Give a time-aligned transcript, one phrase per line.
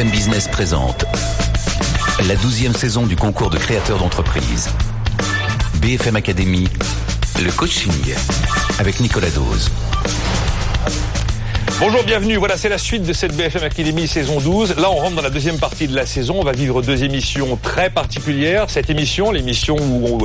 [0.00, 1.04] BFM Business présente
[2.26, 4.70] la douzième saison du concours de créateurs d'entreprise.
[5.74, 6.66] BFM Academy,
[7.44, 7.92] le coaching
[8.78, 9.68] avec Nicolas Dose.
[11.80, 12.36] Bonjour, bienvenue.
[12.36, 14.76] Voilà, c'est la suite de cette BFM Academy saison 12.
[14.76, 16.36] Là, on rentre dans la deuxième partie de la saison.
[16.38, 18.68] On va vivre deux émissions très particulières.
[18.68, 20.18] Cette émission, l'émission où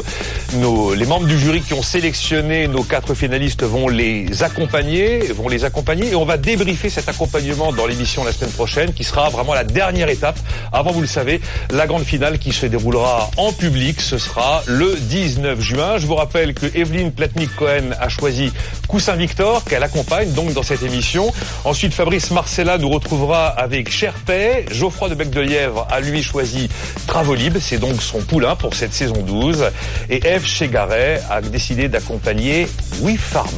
[0.56, 5.48] nos, les membres du jury qui ont sélectionné nos quatre finalistes vont les accompagner, vont
[5.48, 9.30] les accompagner et on va débriefer cet accompagnement dans l'émission la semaine prochaine qui sera
[9.30, 10.38] vraiment la dernière étape
[10.74, 11.40] avant, vous le savez,
[11.72, 14.02] la grande finale qui se déroulera en public.
[14.02, 16.00] Ce sera le 19 juin.
[16.00, 18.52] Je vous rappelle que Evelyne Platnik-Cohen a choisi
[18.90, 21.32] Coussin Victor qu'elle accompagne donc dans cette émission.
[21.64, 24.66] Ensuite, Fabrice Marcella nous retrouvera avec Cherpay.
[24.72, 26.70] Geoffroy de Bec de Lièvre a lui choisi
[27.08, 29.72] Travolib, c'est donc son poulain pour cette saison 12.
[30.10, 32.68] Et Eve Chegaray a décidé d'accompagner
[33.02, 33.50] WeFarm.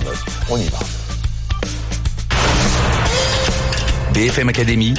[0.50, 0.80] On y va.
[4.14, 4.94] BFM Academy,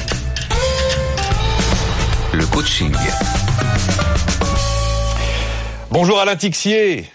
[2.32, 2.94] le coaching.
[5.90, 7.06] Bonjour Alain Tixier.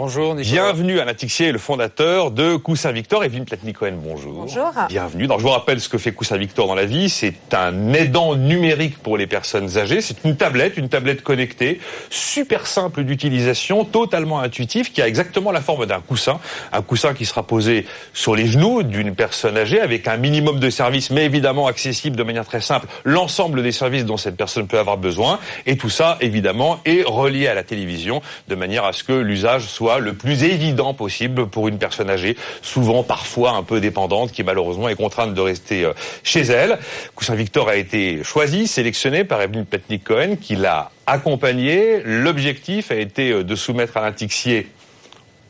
[0.00, 0.62] Bonjour Nicolas.
[0.62, 3.24] Bienvenue Alain Tixier, le fondateur de Coussin Victor.
[3.24, 4.42] Evelyne Platnik-Cohen, bonjour.
[4.42, 4.70] Bonjour.
[4.88, 5.26] Bienvenue.
[5.26, 7.10] Donc, je vous rappelle ce que fait Coussin Victor dans la vie.
[7.10, 10.00] C'est un aidant numérique pour les personnes âgées.
[10.00, 15.60] C'est une tablette, une tablette connectée, super simple d'utilisation, totalement intuitive, qui a exactement la
[15.60, 16.38] forme d'un coussin.
[16.72, 20.70] Un coussin qui sera posé sur les genoux d'une personne âgée avec un minimum de
[20.70, 24.78] services, mais évidemment accessible de manière très simple, l'ensemble des services dont cette personne peut
[24.78, 25.40] avoir besoin.
[25.66, 29.66] Et tout ça, évidemment, est relié à la télévision de manière à ce que l'usage
[29.66, 34.42] soit le plus évident possible pour une personne âgée, souvent parfois un peu dépendante, qui
[34.42, 36.78] malheureusement est contrainte de rester euh, chez elle.
[37.14, 42.02] Coussin Victor a été choisi, sélectionné par Evelyne Petnik-Cohen, qui l'a accompagné.
[42.04, 44.68] L'objectif a été euh, de soumettre Alain Tixier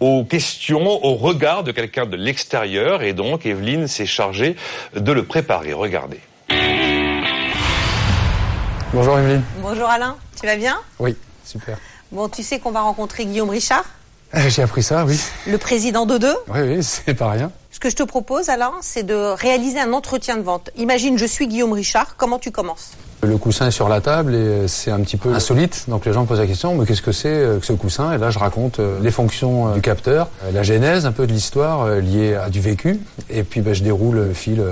[0.00, 4.54] aux questions, au regard de quelqu'un de l'extérieur, et donc Evelyne s'est chargée
[4.94, 5.72] de le préparer.
[5.72, 6.20] Regardez.
[8.92, 9.42] Bonjour Emeline.
[9.60, 10.78] Bonjour Alain, tu vas bien?
[10.98, 11.78] Oui, super.
[12.10, 13.84] Bon, tu sais qu'on va rencontrer Guillaume Richard,
[14.48, 15.18] J'ai appris ça, oui.
[15.46, 16.26] le président d'O2.
[16.48, 17.50] Oui, oui, c'est pas rien.
[17.70, 20.70] Ce que je te propose, Alain, c'est de réaliser un entretien de vente.
[20.76, 22.92] Imagine, je suis Guillaume Richard, comment tu commences?
[23.22, 25.86] Le coussin est sur la table et euh, c'est un petit peu insolite.
[25.88, 28.12] Donc les gens me posent la question, mais qu'est-ce que c'est euh, que ce coussin?
[28.12, 31.88] Et là, je raconte euh, les fonctions du capteur, la genèse un peu de l'histoire
[31.96, 33.00] liée à du vécu.
[33.30, 34.62] Et puis ben, je déroule le fil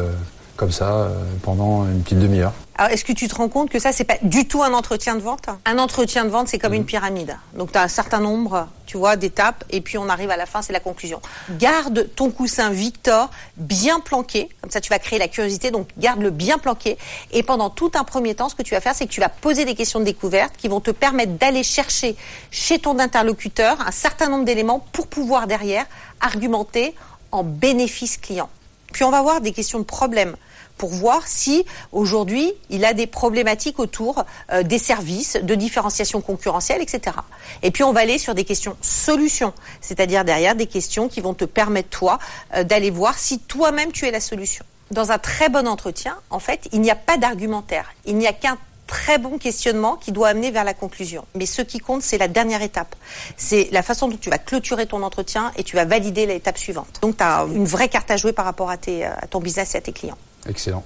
[0.57, 1.09] comme ça
[1.43, 2.53] pendant une petite demi-heure.
[2.79, 5.15] Alors, est-ce que tu te rends compte que ça, c'est pas du tout un entretien
[5.15, 7.39] de vente Un entretien de vente, c'est comme une pyramide.
[7.55, 10.45] Donc, tu as un certain nombre, tu vois, d'étapes, et puis on arrive à la
[10.45, 11.23] fin, c'est la conclusion.
[11.59, 16.29] Garde ton coussin Victor bien planqué, comme ça tu vas créer la curiosité, donc garde-le
[16.29, 16.99] bien planqué.
[17.33, 19.31] Et pendant tout un premier temps, ce que tu vas faire, c'est que tu vas
[19.31, 22.15] poser des questions de découverte qui vont te permettre d'aller chercher
[22.51, 25.87] chez ton interlocuteur un certain nombre d'éléments pour pouvoir derrière
[26.21, 26.95] argumenter
[27.33, 28.51] en bénéfice client.
[28.93, 30.37] Puis on va voir des questions de problème
[30.77, 36.83] pour voir si aujourd'hui il a des problématiques autour euh, des services, de différenciation concurrentielle,
[36.83, 37.17] etc.
[37.63, 41.35] Et puis on va aller sur des questions solutions, c'est-à-dire derrière des questions qui vont
[41.35, 42.19] te permettre toi
[42.55, 44.65] euh, d'aller voir si toi-même tu es la solution.
[44.91, 48.33] Dans un très bon entretien, en fait, il n'y a pas d'argumentaire, il n'y a
[48.33, 51.25] qu'un très bon questionnement qui doit amener vers la conclusion.
[51.35, 52.95] Mais ce qui compte, c'est la dernière étape.
[53.37, 57.01] C'est la façon dont tu vas clôturer ton entretien et tu vas valider l'étape suivante.
[57.03, 59.79] Donc tu as une vraie carte à jouer par rapport à, à ton business et
[59.79, 60.19] à tes clients.
[60.49, 60.85] Excellent.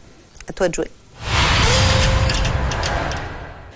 [0.48, 0.90] À toi de jouer.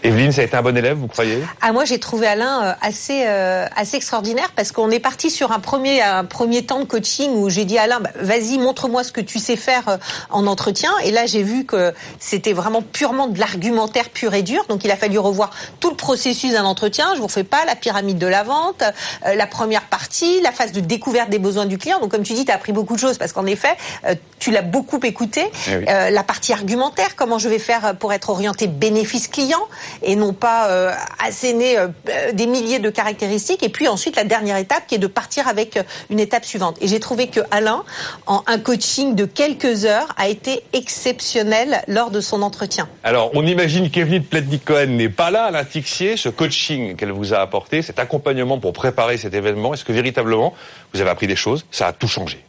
[0.05, 1.43] Evelyne, ça a été un bon élève, vous croyez?
[1.63, 5.51] Ah moi j'ai trouvé Alain euh, assez euh, assez extraordinaire parce qu'on est parti sur
[5.51, 9.03] un premier un premier temps de coaching où j'ai dit à Alain bah, vas-y montre-moi
[9.03, 9.97] ce que tu sais faire euh,
[10.29, 10.91] en entretien.
[11.05, 14.63] Et là j'ai vu que c'était vraiment purement de l'argumentaire pur et dur.
[14.69, 15.51] Donc il a fallu revoir
[15.81, 17.07] tout le processus d'un entretien.
[17.15, 18.83] Je vous refais pas la pyramide de la vente
[19.27, 21.99] euh, la première partie la phase de découverte des besoins du client.
[22.01, 23.75] Donc comme tu dis tu as appris beaucoup de choses parce qu'en effet
[24.07, 25.51] euh, tu l'as beaucoup écouté.
[25.69, 25.85] Eh oui.
[25.87, 29.67] La partie argumentaire comment je vais faire pour être orienté bénéfice client
[30.03, 31.89] et non pas euh, asséner euh,
[32.33, 33.63] des milliers de caractéristiques.
[33.63, 36.77] Et puis ensuite, la dernière étape qui est de partir avec euh, une étape suivante.
[36.81, 37.85] Et j'ai trouvé que Alain,
[38.27, 42.89] en un coaching de quelques heures, a été exceptionnel lors de son entretien.
[43.03, 47.39] Alors, on imagine qu'Evelyne Pletnik-Cohen n'est pas là, Alain Tixier, ce coaching qu'elle vous a
[47.39, 49.75] apporté, cet accompagnement pour préparer cet événement.
[49.75, 50.55] Est-ce que véritablement,
[50.93, 51.67] vous avez appris des choses?
[51.71, 52.45] Ça a tout changé.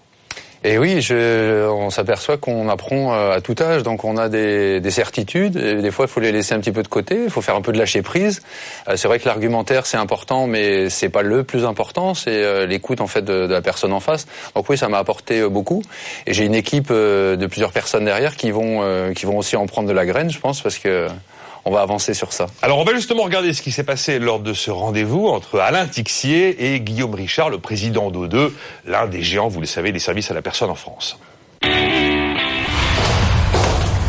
[0.68, 4.80] Et oui, je, on s'aperçoit qu'on apprend euh, à tout âge, donc on a des,
[4.80, 5.58] des certitudes.
[5.58, 7.22] Et des fois, il faut les laisser un petit peu de côté.
[7.26, 8.42] Il faut faire un peu de lâcher prise.
[8.88, 12.16] Euh, c'est vrai que l'argumentaire c'est important, mais c'est pas le plus important.
[12.16, 14.26] C'est euh, l'écoute en fait de, de la personne en face.
[14.56, 15.84] Donc oui, ça m'a apporté beaucoup.
[16.26, 19.88] Et j'ai une équipe de plusieurs personnes derrière qui vont qui vont aussi en prendre
[19.88, 21.08] de la graine, je pense, parce que
[21.66, 22.46] on va avancer sur ça.
[22.62, 25.88] Alors, on va justement regarder ce qui s'est passé lors de ce rendez-vous entre Alain
[25.88, 28.52] Tixier et Guillaume Richard, le président d'O2,
[28.86, 31.20] l'un des géants, vous le savez, des services à la personne en France.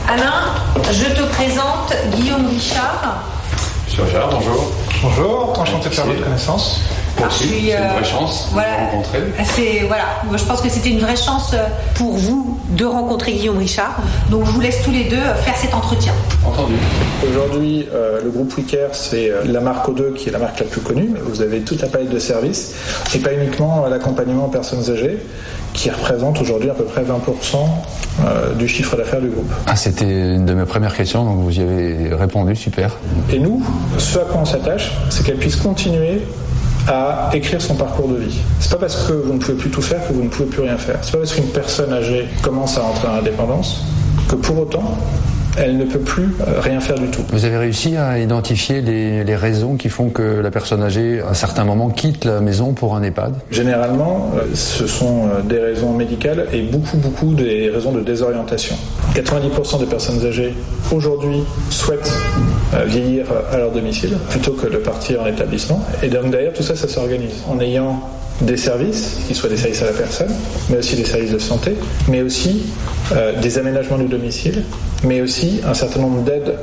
[0.09, 0.55] Alain,
[0.93, 3.25] je te présente Guillaume Richard.
[3.87, 4.73] Monsieur Richard, bonjour.
[5.03, 6.81] Bonjour, enchanté de faire votre connaissance.
[7.19, 9.19] Merci, c'est une vraie chance de vous rencontrer.
[9.45, 13.33] C'est voilà, Moi, je pense que c'était une vraie chance euh, pour vous de rencontrer
[13.33, 13.97] Guillaume Richard.
[14.31, 16.13] Donc je vous laisse tous les deux euh, faire cet entretien.
[16.45, 16.75] Entendu.
[17.29, 20.81] Aujourd'hui, euh, le groupe WeCare, c'est la marque O2 qui est la marque la plus
[20.81, 21.11] connue.
[21.13, 22.75] Mais vous avez toute la palette de services
[23.15, 25.19] et pas uniquement l'accompagnement aux personnes âgées
[25.73, 29.51] qui représente aujourd'hui à peu près 20% du chiffre d'affaires du groupe.
[29.67, 32.97] Ah, c'était une de mes premières questions, donc vous y avez répondu, super.
[33.31, 33.63] Et nous,
[33.99, 36.23] ce à quoi on s'attache, c'est qu'elle puisse continuer
[36.89, 38.39] à écrire son parcours de vie.
[38.61, 40.63] C'est pas parce que vous ne pouvez plus tout faire que vous ne pouvez plus
[40.63, 40.99] rien faire.
[41.03, 43.85] C'est pas parce qu'une personne âgée commence à entrer en indépendance
[44.29, 44.97] que pour autant
[45.57, 47.23] elle ne peut plus euh, rien faire du tout.
[47.31, 51.35] Vous avez réussi à identifier les, raisons qui font que la personne âgée, à un
[51.35, 53.35] certain moment, quitte la maison pour un EHPAD?
[53.51, 58.77] Généralement, euh, ce sont euh, des raisons médicales et beaucoup, beaucoup des raisons de désorientation.
[59.15, 60.55] 90% des personnes âgées
[60.93, 62.13] aujourd'hui souhaitent
[62.87, 65.85] vieillir à leur domicile plutôt que de partir en établissement.
[66.03, 68.01] Et donc d'ailleurs, tout ça, ça s'organise en ayant
[68.41, 70.31] des services, qui soient des services à la personne,
[70.69, 71.75] mais aussi des services de santé,
[72.09, 72.67] mais aussi
[73.41, 74.63] des aménagements du domicile,
[75.05, 76.55] mais aussi un certain nombre d'aides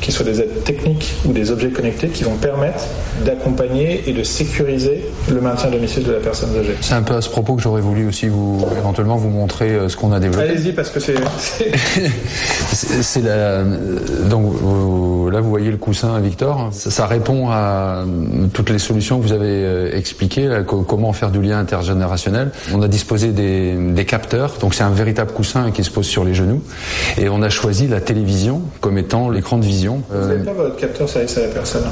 [0.00, 2.84] qui soient des aides techniques ou des objets connectés qui vont permettre
[3.24, 6.76] d'accompagner et de sécuriser le maintien à domicile de la personne âgée.
[6.80, 9.88] C'est un peu à ce propos que j'aurais voulu aussi vous éventuellement vous montrer euh,
[9.88, 10.48] ce qu'on a développé.
[10.48, 11.14] Allez-y parce que c'est
[12.72, 13.62] c'est la
[14.28, 14.54] donc
[15.32, 18.04] là vous voyez le coussin Victor, ça, répond à
[18.52, 22.50] toutes les solutions que vous avez euh, expliquées, comment faire du lien intergénérationnel.
[22.74, 26.24] On a disposé des, des capteurs, donc c'est un véritable coussin qui se pose sur
[26.24, 26.62] les genoux
[27.18, 30.76] et on a choisi la télévision comme étant l'écran de vision vous n'avez pas votre
[30.76, 31.84] capteur service à la personne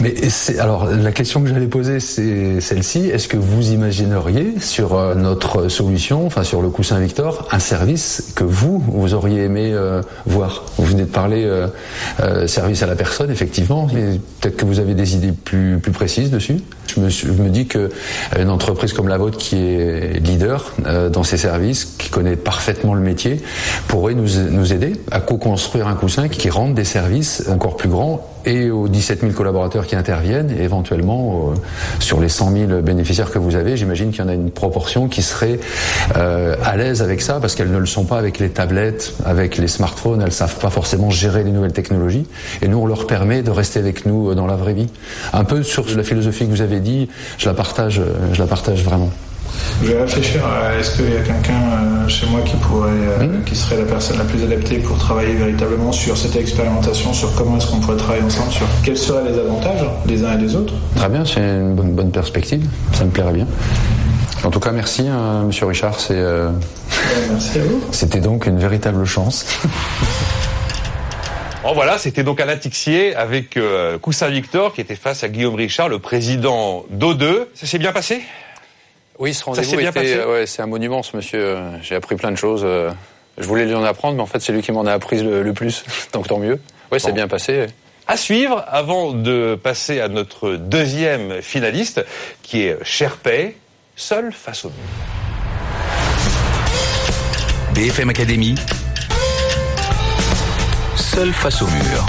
[0.00, 0.14] Mais
[0.58, 3.08] alors, la question que j'allais poser, c'est celle-ci.
[3.08, 8.32] Est-ce que vous imagineriez sur euh, notre solution, enfin sur le coussin Victor, un service
[8.34, 10.64] que vous, vous auriez aimé euh, voir?
[10.78, 14.94] Vous venez de parler euh, service à la personne, effectivement, mais peut-être que vous avez
[14.94, 16.58] des idées plus, plus précises dessus.
[16.94, 20.72] Je me, je me dis qu'une entreprise comme la vôtre, qui est leader
[21.10, 23.40] dans ces services, qui connaît parfaitement le métier,
[23.88, 28.26] pourrait nous, nous aider à co-construire un coussin qui rende des services encore plus grand
[28.44, 31.54] et aux 17 000 collaborateurs qui interviennent, et éventuellement euh,
[32.00, 35.08] sur les 100 000 bénéficiaires que vous avez, j'imagine qu'il y en a une proportion
[35.08, 35.60] qui serait
[36.16, 39.58] euh, à l'aise avec ça, parce qu'elles ne le sont pas avec les tablettes, avec
[39.58, 42.26] les smartphones, elles savent pas forcément gérer les nouvelles technologies,
[42.62, 44.88] et nous on leur permet de rester avec nous euh, dans la vraie vie.
[45.32, 47.08] Un peu sur la philosophie que vous avez dit,
[47.38, 48.00] je la partage,
[48.32, 49.10] je la partage vraiment.
[49.82, 53.40] Je vais réfléchir à est-ce qu'il y a quelqu'un euh, chez moi qui pourrait, euh,
[53.44, 57.56] qui serait la personne la plus adaptée pour travailler véritablement sur cette expérimentation, sur comment
[57.56, 60.74] est-ce qu'on pourrait travailler ensemble, sur quels seraient les avantages des uns et des autres.
[60.94, 63.46] Très bien, c'est une bonne, perspective, ça me plairait bien.
[64.44, 65.98] En tout cas, merci, hein, Monsieur Richard.
[65.98, 66.16] C'est.
[66.16, 66.50] Euh,
[67.30, 67.82] merci à vous.
[67.90, 69.46] C'était donc une véritable chance.
[71.62, 73.58] Bon voilà, c'était donc Alain Tixier avec
[74.00, 77.46] Coussin Victor qui était face à Guillaume Richard, le président d'O2.
[77.54, 78.22] Ça s'est bien passé?
[79.22, 81.56] Oui, ce rendez-vous ouais, c'est un monument, ce monsieur.
[81.80, 82.66] J'ai appris plein de choses.
[83.38, 85.52] Je voulais lui en apprendre, mais en fait, c'est lui qui m'en a appris le,
[85.52, 85.84] plus.
[86.12, 86.60] Donc tant mieux.
[86.90, 87.68] Oui, c'est bien passé.
[88.06, 92.04] À suivre, avant de passer à notre deuxième finaliste,
[92.42, 93.54] qui est Sherpay,
[93.94, 94.76] seul face au mur.
[97.74, 98.56] BFM Academy,
[100.96, 102.06] seul face au mur.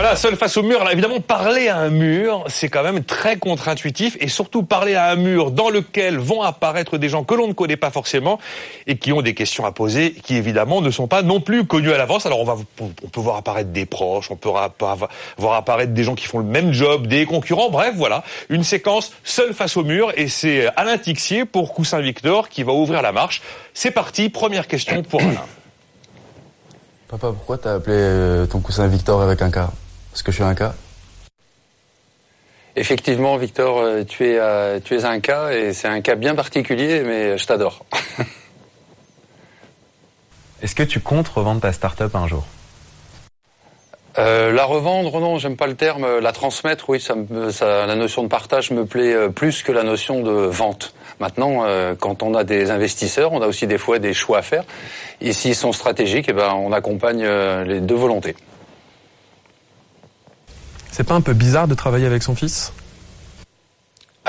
[0.00, 0.80] Voilà, seul face au mur.
[0.80, 5.10] Alors évidemment, parler à un mur, c'est quand même très contre-intuitif et surtout parler à
[5.10, 8.38] un mur dans lequel vont apparaître des gens que l'on ne connaît pas forcément
[8.86, 11.92] et qui ont des questions à poser, qui évidemment ne sont pas non plus connus
[11.92, 12.26] à l'avance.
[12.26, 16.14] Alors on va, on peut voir apparaître des proches, on peut voir apparaître des gens
[16.14, 17.68] qui font le même job, des concurrents.
[17.68, 22.50] Bref, voilà, une séquence seul face au mur et c'est Alain Tixier pour Coussin Victor
[22.50, 23.42] qui va ouvrir la marche.
[23.74, 25.44] C'est parti, première question pour Alain.
[27.08, 29.70] Papa, pourquoi t'as appelé euh, ton coussin Victor avec un cas
[30.14, 30.74] est-ce que je suis un cas?
[32.78, 36.36] Effectivement, Victor, euh, tu es, euh, tu es un cas et c'est un cas bien
[36.36, 37.84] particulier, mais je t'adore.
[40.62, 42.44] Est-ce que tu comptes revendre ta start-up un jour?
[44.18, 46.18] Euh, la revendre, non, j'aime pas le terme.
[46.20, 47.16] La transmettre, oui, ça,
[47.86, 50.94] la notion de partage me plaît plus que la notion de vente.
[51.20, 51.64] Maintenant,
[51.98, 54.64] quand on a des investisseurs, on a aussi des fois des choix à faire.
[55.20, 57.24] Ici, ils sont stratégiques, et ben, on accompagne
[57.64, 58.34] les deux volontés.
[60.90, 62.72] C'est pas un peu bizarre de travailler avec son fils?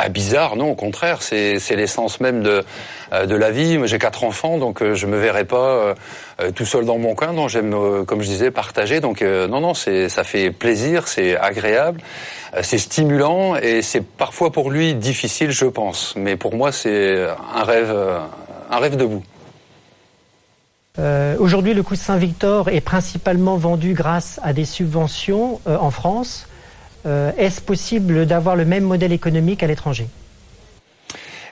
[0.02, 2.64] Ah, bizarre, non, au contraire, c'est l'essence même de,
[3.12, 3.82] euh, la vie.
[3.84, 5.96] J'ai quatre enfants, donc euh, je me verrai pas
[6.40, 7.34] euh, tout seul dans mon coin.
[7.34, 7.76] Non, j'aime,
[8.06, 9.02] comme je disais, partager.
[9.02, 12.00] Donc non, non, ça fait plaisir, c'est agréable,
[12.62, 16.14] c'est stimulant et c'est parfois pour lui difficile, je pense.
[16.16, 17.94] Mais pour moi, c'est un rêve,
[18.72, 19.24] un rêve debout.
[21.00, 26.48] Euh, Aujourd'hui, le coussin Victor est principalement vendu grâce à des subventions euh, en France.
[27.06, 30.08] Euh, Est-ce possible d'avoir le même modèle économique à l'étranger?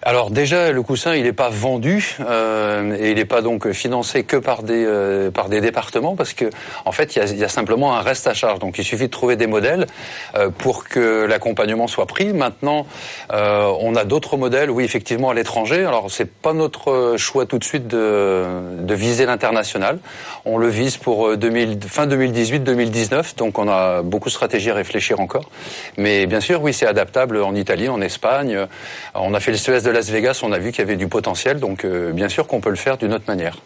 [0.03, 4.23] Alors déjà, le coussin, il n'est pas vendu euh, et il n'est pas donc financé
[4.23, 6.49] que par des euh, par des départements parce que
[6.85, 8.59] en fait, il y a, y a simplement un reste à charge.
[8.59, 9.87] Donc, il suffit de trouver des modèles
[10.35, 12.33] euh, pour que l'accompagnement soit pris.
[12.33, 12.85] Maintenant,
[13.31, 15.85] euh, on a d'autres modèles, oui, effectivement, à l'étranger.
[15.85, 18.45] Alors, c'est pas notre choix tout de suite de,
[18.79, 19.99] de viser l'international.
[20.45, 23.37] On le vise pour euh, 2000, fin 2018-2019.
[23.37, 25.49] Donc, on a beaucoup de stratégies à réfléchir encore.
[25.97, 28.67] Mais bien sûr, oui, c'est adaptable en Italie, en Espagne.
[29.13, 31.07] On a fait le CES de Las Vegas, on a vu qu'il y avait du
[31.07, 31.59] potentiel.
[31.59, 33.57] Donc, euh, bien sûr qu'on peut le faire d'une autre manière.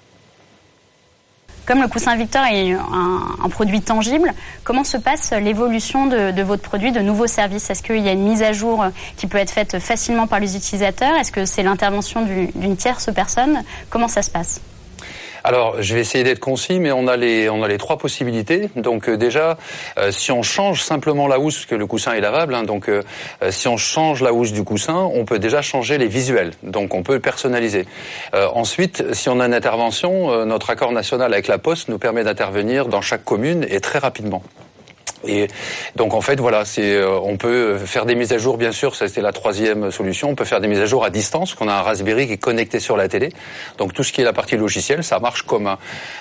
[1.66, 6.92] Comme le coussin Victor est un, produit tangible, comment se passe l'évolution de, votre produit,
[6.92, 7.70] de nouveaux services?
[7.70, 8.86] Est-ce qu'il y a une mise à jour
[9.18, 11.16] qui peut être faite facilement par les utilisateurs?
[11.18, 13.64] Est-ce que c'est l'intervention du- d'une tierce personne?
[13.90, 14.60] Comment ça se passe?
[15.44, 18.70] Alors, je vais essayer d'être concis, mais on a les on a les trois possibilités.
[18.76, 19.58] Donc euh, déjà,
[19.98, 22.90] euh, si on change simplement la housse, parce que le coussin est lavable, hein, donc
[22.90, 23.02] euh,
[23.50, 26.52] si on change la housse du coussin, on peut déjà changer les visuels.
[26.64, 27.86] Donc on peut personnaliser.
[28.34, 32.88] Ensuite, si on a une intervention, notre accord national avec la Poste nous permet d'intervenir
[32.88, 34.44] dans chaque commune et très rapidement.
[35.28, 35.48] Et
[35.96, 38.96] donc en fait voilà, c'est euh, on peut faire des mises à jour bien sûr,
[38.96, 40.30] ça c'était la troisième solution.
[40.30, 42.38] On peut faire des mises à jour à distance, qu'on a un Raspberry qui est
[42.38, 43.30] connecté sur la télé.
[43.78, 45.78] Donc tout ce qui est la partie logicielle, ça marche comme un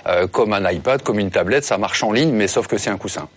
[0.06, 2.90] euh, comme un iPad, comme une tablette, ça marche en ligne, mais sauf que c'est
[2.90, 3.28] un coussin.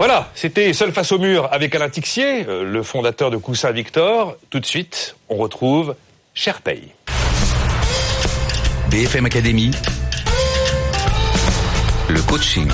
[0.00, 4.38] Voilà, c'était Seul face au mur avec Alain Tixier, euh, le fondateur de Coussin Victor.
[4.48, 5.94] Tout de suite, on retrouve
[6.32, 6.94] Sherpay.
[8.90, 9.72] BFM Academy,
[12.08, 12.70] le coaching.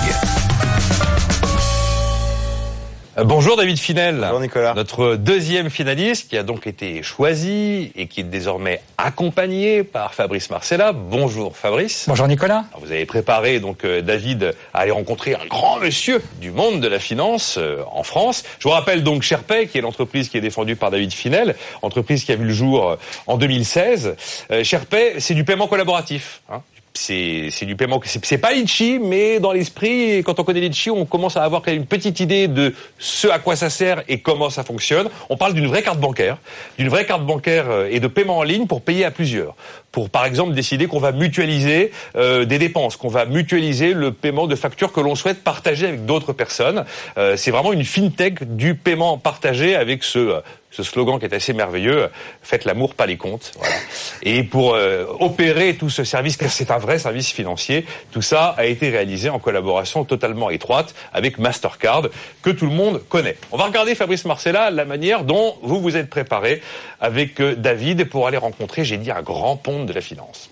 [3.19, 4.19] Euh, Bonjour David Finel.
[4.21, 4.75] Bonjour Nicolas.
[4.75, 10.51] Notre deuxième finaliste qui a donc été choisi et qui est désormais accompagné par Fabrice
[10.51, 10.93] Marcella.
[10.93, 12.05] Bonjour Fabrice.
[12.09, 12.65] Bonjour Nicolas.
[12.73, 16.81] Alors, vous avez préparé donc euh, David à aller rencontrer un grand monsieur du monde
[16.81, 18.45] de la finance euh, en France.
[18.59, 22.25] Je vous rappelle donc Sherpay, qui est l'entreprise qui est défendue par David Finel, entreprise
[22.25, 22.97] qui a vu le jour euh,
[23.27, 24.17] en 2016.
[24.51, 26.43] Euh, Sherpay, c'est du paiement collaboratif.
[26.51, 26.61] Hein.
[26.97, 31.05] C'est du paiement, c'est c'est pas Litchi, mais dans l'esprit, quand on connaît Litchi, on
[31.05, 34.21] commence à avoir quand même une petite idée de ce à quoi ça sert et
[34.21, 35.09] comment ça fonctionne.
[35.29, 36.39] On parle d'une vraie carte bancaire,
[36.79, 39.55] d'une vraie carte bancaire euh, et de paiement en ligne pour payer à plusieurs.
[39.97, 44.47] Pour par exemple décider qu'on va mutualiser euh, des dépenses, qu'on va mutualiser le paiement
[44.47, 46.85] de factures que l'on souhaite partager avec d'autres personnes.
[47.17, 50.41] Euh, c'est vraiment une fintech du paiement partagé avec ce euh,
[50.77, 52.11] ce slogan qui est assez merveilleux,
[52.43, 53.53] faites l'amour, pas les comptes.
[53.57, 53.75] Voilà.
[54.23, 58.55] Et pour euh, opérer tout ce service, car c'est un vrai service financier, tout ça
[58.59, 62.09] a été réalisé en collaboration totalement étroite avec Mastercard,
[62.43, 63.37] que tout le monde connaît.
[63.53, 66.61] On va regarder, Fabrice Marcella, la manière dont vous vous êtes préparé
[67.01, 70.51] avec euh, David pour aller rencontrer, j'ai dit, un grand pont la finance.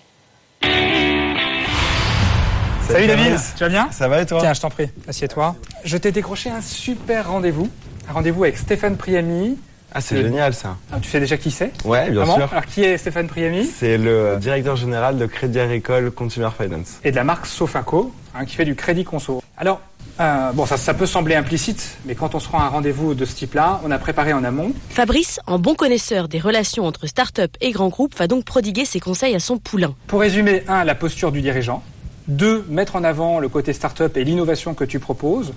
[2.87, 3.53] Salut, David, Fabrice.
[3.57, 5.55] tu vas bien Ça va et toi Tiens, je t'en prie, assieds-toi.
[5.83, 7.69] Je t'ai décroché un super rendez-vous.
[8.09, 9.57] Un rendez-vous avec Stéphane Priami.
[9.91, 10.75] Ah, c'est génial ça.
[10.91, 12.49] Ah, tu sais déjà qui c'est Ouais, bien Vraiment sûr.
[12.51, 16.99] Alors, qui est Stéphane Priami C'est le directeur général de Crédit Agricole Consumer Finance.
[17.03, 19.41] Et de la marque Sofinco, hein, qui fait du crédit conso.
[19.57, 19.81] Alors,
[20.19, 23.13] euh, bon, ça, ça peut sembler implicite, mais quand on se rend à un rendez-vous
[23.13, 24.71] de ce type-là, on a préparé en amont.
[24.89, 28.99] Fabrice, en bon connaisseur des relations entre start-up et grands groupes, va donc prodiguer ses
[28.99, 29.93] conseils à son poulain.
[30.07, 31.83] Pour résumer, un, la posture du dirigeant.
[32.27, 35.53] Deux, mettre en avant le côté start-up et l'innovation que tu proposes.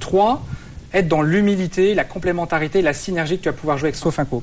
[0.00, 0.42] Trois,
[0.92, 4.42] être dans l'humilité, la complémentarité, la synergie que tu vas pouvoir jouer avec Sofinco.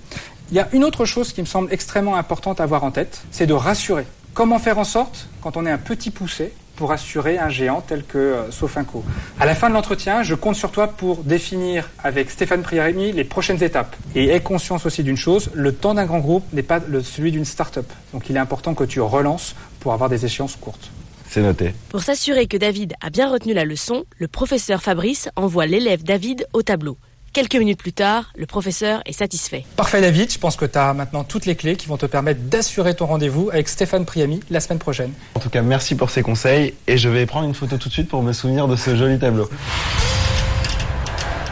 [0.50, 3.24] Il y a une autre chose qui me semble extrêmement importante à avoir en tête,
[3.32, 4.06] c'est de rassurer.
[4.34, 8.06] Comment faire en sorte, quand on est un petit poussé, pour rassurer un géant tel
[8.06, 9.04] que euh, Sofinco
[9.40, 13.24] À la fin de l'entretien, je compte sur toi pour définir avec Stéphane Priami les
[13.26, 13.96] prochaines étapes.
[14.16, 17.32] Et aie conscience aussi d'une chose, le temps d'un grand groupe n'est pas le- celui
[17.32, 17.92] d'une start-up.
[18.14, 20.92] Donc il est important que tu relances pour avoir des échéances courtes.
[21.30, 21.74] C'est noté.
[21.90, 26.48] Pour s'assurer que David a bien retenu la leçon, le professeur Fabrice envoie l'élève David
[26.54, 26.98] au tableau.
[27.38, 29.64] Quelques minutes plus tard, le professeur est satisfait.
[29.76, 32.42] Parfait David, je pense que tu as maintenant toutes les clés qui vont te permettre
[32.42, 35.14] d'assurer ton rendez-vous avec Stéphane Priami la semaine prochaine.
[35.36, 37.94] En tout cas, merci pour ces conseils et je vais prendre une photo tout de
[37.94, 39.48] suite pour me souvenir de ce joli tableau.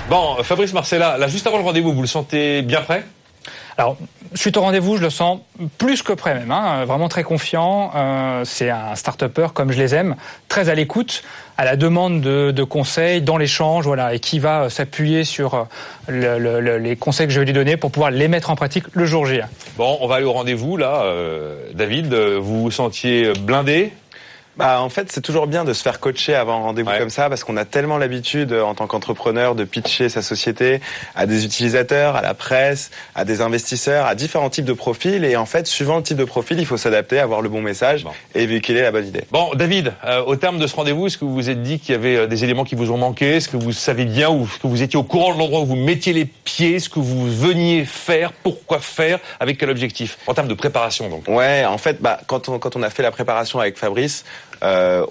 [0.10, 3.06] Bon, Fabrice Marcella, là, juste avant le rendez-vous, vous le sentez bien prêt?
[3.78, 3.98] Alors,
[4.36, 5.40] suite au rendez-vous, je le sens
[5.78, 7.92] plus que prêt même, hein, vraiment très confiant.
[7.96, 10.16] Euh, c'est un start-upper comme je les aime,
[10.48, 11.24] très à l'écoute,
[11.58, 15.54] à la demande de, de conseils, dans l'échange, voilà, et qui va euh, s'appuyer sur
[15.56, 15.64] euh,
[16.08, 18.56] le- le- le- les conseils que je vais lui donner pour pouvoir les mettre en
[18.56, 19.40] pratique le jour J.
[19.78, 21.02] Bon, on va aller au rendez-vous, là.
[21.04, 23.92] Euh, David, euh, vous vous sentiez blindé
[24.58, 27.30] bah, en fait, c'est toujours bien de se faire coacher avant un rendez-vous comme ça,
[27.30, 30.82] parce qu'on a tellement l'habitude, euh, en tant qu'entrepreneur, de pitcher sa société
[31.16, 35.24] à des utilisateurs, à la presse, à des investisseurs, à différents types de profils.
[35.26, 38.06] Et en fait, suivant le type de profil, il faut s'adapter, avoir le bon message
[38.34, 39.24] et véhiculer la bonne idée.
[39.32, 41.94] Bon, David, euh, au terme de ce rendez-vous, est-ce que vous vous êtes dit qu'il
[41.94, 43.36] y avait euh, des éléments qui vous ont manqué?
[43.36, 45.76] Est-ce que vous savez bien ou que vous étiez au courant de l'endroit où vous
[45.76, 46.80] mettiez les pieds?
[46.80, 48.32] Ce que vous veniez faire?
[48.32, 49.20] Pourquoi faire?
[49.40, 50.18] Avec quel objectif?
[50.28, 51.28] En termes de préparation, donc.
[51.28, 54.24] Ouais, en fait, bah, quand on, quand on a fait la préparation avec Fabrice,
[54.66, 55.06] euh,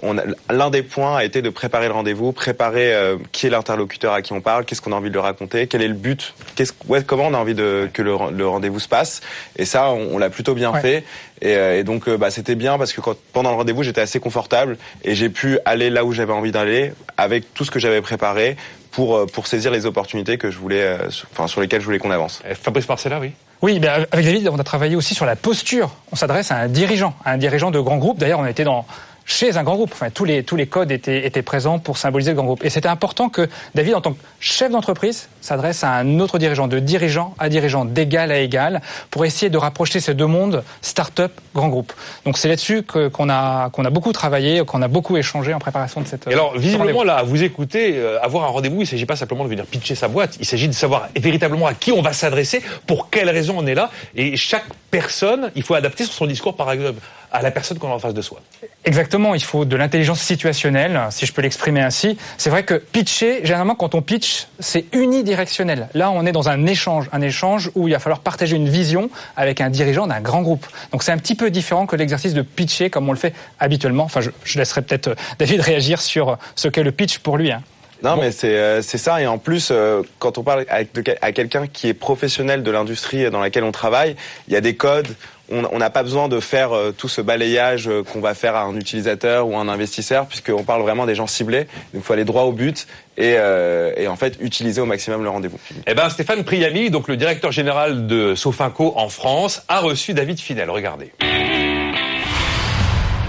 [0.49, 4.21] l'un des points a été de préparer le rendez-vous, préparer euh, qui est l'interlocuteur à
[4.21, 6.73] qui on parle, qu'est-ce qu'on a envie de lui raconter, quel est le but, qu'est-ce,
[6.87, 9.21] ouais, comment on a envie de, que le, ren- le rendez-vous se passe.
[9.55, 10.81] Et ça, on, on l'a plutôt bien Ouais.
[10.81, 11.03] fait.
[11.41, 14.01] Et, euh, et donc, euh, bah, c'était bien parce que quand, pendant le rendez-vous, j'étais
[14.01, 17.79] assez confortable et j'ai pu aller là où j'avais envie d'aller avec tout ce que
[17.79, 18.57] j'avais préparé
[18.91, 21.85] pour, euh, pour saisir les opportunités que je voulais, euh, sur- enfin, sur lesquelles je
[21.85, 22.41] voulais qu'on avance.
[22.61, 23.31] Fabrice Marcella, oui.
[23.61, 25.89] Oui, ben avec David, on a travaillé aussi sur la posture.
[26.11, 28.17] On s'adresse à un dirigeant, à un dirigeant de grand groupe.
[28.17, 28.85] D'ailleurs, on a été dans
[29.25, 29.91] chez un grand groupe.
[29.93, 32.63] Enfin, tous les tous les codes étaient étaient présents pour symboliser le grand groupe.
[32.63, 36.67] Et c'était important que David, en tant que chef d'entreprise, s'adresse à un autre dirigeant,
[36.67, 41.31] de dirigeant à dirigeant, d'égal à égal, pour essayer de rapprocher ces deux mondes, start-up,
[41.53, 41.91] grand groupe.
[42.25, 45.59] Donc c'est là-dessus que- qu'on a qu'on a beaucoup travaillé, qu'on a beaucoup échangé en
[45.59, 46.27] préparation de cette.
[46.27, 49.05] Et alors, ce visiblement, là, à vous écouter, euh, avoir un rendez-vous, il ne s'agit
[49.07, 50.37] pas simplement de venir pitcher sa boîte.
[50.39, 53.75] Il s'agit de savoir véritablement à qui on va s'adresser, pour quelles raisons on est
[53.75, 53.89] là.
[54.15, 56.99] Et chaque personne, il faut adapter son discours, par exemple,
[57.31, 58.41] à la personne qu'on a en face de soi.
[58.85, 62.17] Exactement, il faut de l'intelligence situationnelle, si je peux l'exprimer ainsi.
[62.37, 65.89] C'est vrai que pitcher, généralement quand on pitch, c'est unidirectionnel.
[65.93, 69.09] Là, on est dans un échange, un échange où il va falloir partager une vision
[69.35, 70.65] avec un dirigeant d'un grand groupe.
[70.91, 74.03] Donc c'est un petit peu différent que l'exercice de pitcher comme on le fait habituellement.
[74.03, 77.37] Enfin, je, je laisserai peut-être euh, David réagir sur euh, ce qu'est le pitch pour
[77.37, 77.51] lui.
[77.51, 77.61] hein.
[78.03, 79.21] Non, mais c'est euh, c'est ça.
[79.21, 83.31] Et en plus, euh, quand on parle avec à quelqu'un qui est professionnel de l'industrie
[83.31, 84.15] dans laquelle on travaille,
[84.47, 85.07] il y a des codes.
[85.51, 88.63] On n'a pas besoin de faire euh, tout ce balayage euh, qu'on va faire à
[88.63, 91.65] un utilisateur ou à un investisseur, puisqu'on parle vraiment des gens ciblés.
[91.65, 92.87] Donc, il faut aller droit au but
[93.17, 95.59] et, euh, et en fait utiliser au maximum le rendez-vous.
[95.85, 100.39] Eh ben, Stéphane Priami, donc le directeur général de Sofinco en France, a reçu David
[100.39, 100.69] Finel.
[100.71, 101.11] Regardez.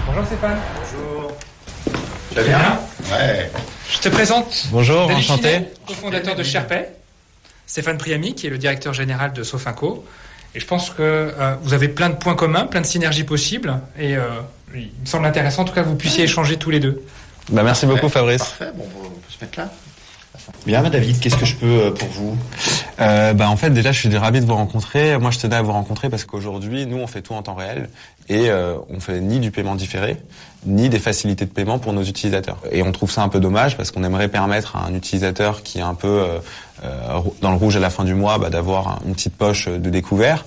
[0.07, 0.57] Bonjour Stéphane.
[0.75, 1.31] Bonjour.
[2.29, 2.79] Tu vas bien?
[3.11, 3.51] Ouais.
[3.89, 5.49] Je te présente Bonjour, David enchanté.
[5.49, 6.89] Finel, cofondateur de Sherpay,
[7.67, 10.03] Stéphane Priami, qui est le directeur général de Sofinco.
[10.57, 13.79] Et je pense que euh, vous avez plein de points communs, plein de synergies possibles.
[13.99, 14.23] Et euh,
[14.73, 17.03] il me semble intéressant, en tout cas, que vous puissiez échanger tous les deux.
[17.51, 18.39] Bah, merci beaucoup, Fabrice.
[18.39, 19.69] Parfait, bon, on peut se mettre là.
[20.65, 22.37] Bien, bah, David, qu'est-ce que je peux euh, pour vous?
[22.99, 25.15] Euh, bah, en fait, déjà, je suis ravi de vous rencontrer.
[25.19, 27.89] Moi, je tenais à vous rencontrer parce qu'aujourd'hui, nous, on fait tout en temps réel
[28.27, 30.17] et euh, on fait ni du paiement différé,
[30.65, 32.57] ni des facilités de paiement pour nos utilisateurs.
[32.71, 35.77] Et on trouve ça un peu dommage parce qu'on aimerait permettre à un utilisateur qui
[35.77, 36.25] est un peu
[37.41, 40.45] dans le rouge à la fin du mois bah, d'avoir une petite poche de découvert.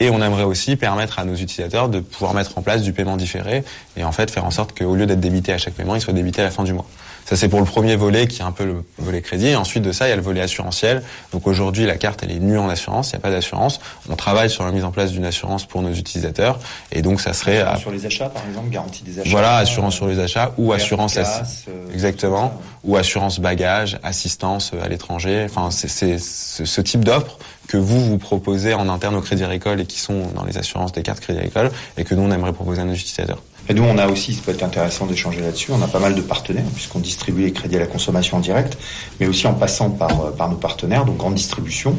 [0.00, 3.16] Et on aimerait aussi permettre à nos utilisateurs de pouvoir mettre en place du paiement
[3.16, 3.62] différé
[3.96, 6.12] et en fait faire en sorte qu'au lieu d'être débité à chaque paiement, il soit
[6.12, 6.86] débité à la fin du mois.
[7.24, 9.48] Ça c'est pour le premier volet qui est un peu le volet crédit.
[9.48, 11.02] Et ensuite de ça, il y a le volet assurantiel.
[11.32, 13.80] Donc aujourd'hui, la carte elle est nue en assurance, il n'y a pas d'assurance.
[14.10, 16.58] On travaille sur la mise en place d'une assurance pour nos utilisateurs
[16.90, 19.30] et donc ça serait à- Sur les achats, par exemple, garantie des achats.
[19.30, 24.84] voilà, assurance sur les achats ou assurance casse, euh, exactement ou assurance bagage, assistance euh,
[24.84, 25.46] à l'étranger.
[25.48, 29.44] Enfin, c'est c'est ce, ce type d'offre que vous vous proposez en interne au Crédit
[29.44, 32.30] Agricole et qui sont dans les assurances des cartes Crédit Agricole et que nous on
[32.30, 33.40] aimerait proposer à nos utilisateurs.
[33.68, 36.14] Et nous, on a aussi, ça peut être intéressant d'échanger là-dessus, on a pas mal
[36.14, 38.76] de partenaires, puisqu'on distribue les crédits à la consommation en direct,
[39.20, 41.96] mais aussi en passant par, euh, par nos partenaires, donc grande distribution,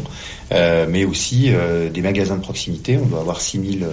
[0.52, 2.99] euh, mais aussi euh, des magasins de proximité.
[3.02, 3.84] On doit avoir 6000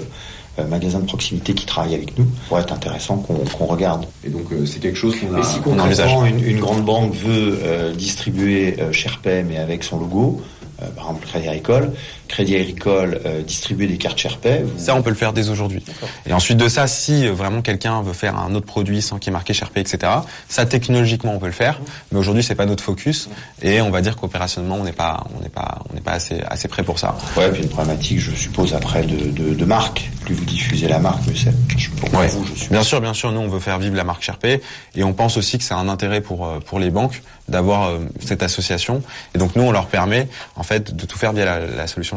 [0.59, 2.24] euh, magasins de proximité qui travaillent avec nous.
[2.24, 4.04] Ça pourrait être intéressant qu'on regarde.
[4.24, 5.38] Et donc, c'est quelque chose qu'on a.
[5.38, 10.42] Et si concrètement une, une grande banque veut distribuer Sherpay mais avec son logo,
[10.78, 11.92] par exemple Crédit Agricole,
[12.31, 15.83] Crédit Agricole euh, distribuer des cartes Sherpay, vous- Ça, on peut le faire dès aujourd'hui.
[16.27, 19.29] Et ensuite de ça, si euh, vraiment quelqu'un veut faire un autre produit sans qu'il
[19.29, 20.12] y ait marqué Sherpay, etc.,
[20.49, 21.81] ça technologiquement on peut le faire,
[22.12, 23.29] mais aujourd'hui c'est pas notre focus
[23.62, 26.40] et on va dire qu'opérationnellement on n'est pas, on n'est pas, on n'est pas assez,
[26.49, 27.16] assez prêt pour ça.
[27.37, 30.09] Ouais, puis une problématique, je suppose, après de, de, de marque.
[30.25, 31.53] Plus vous diffusez la marque, mieux c'est.
[31.97, 32.29] Pour Ouais.
[32.29, 32.69] vous, je suis.
[32.71, 34.61] Bien sûr, bien sûr, nous on veut faire vivre la marque Sherpay
[34.95, 37.99] et on pense aussi que c'est un intérêt pour euh, pour les banques d'avoir euh,
[38.25, 39.03] cette association
[39.35, 42.16] et donc nous on leur permet en fait de tout faire via la, la solution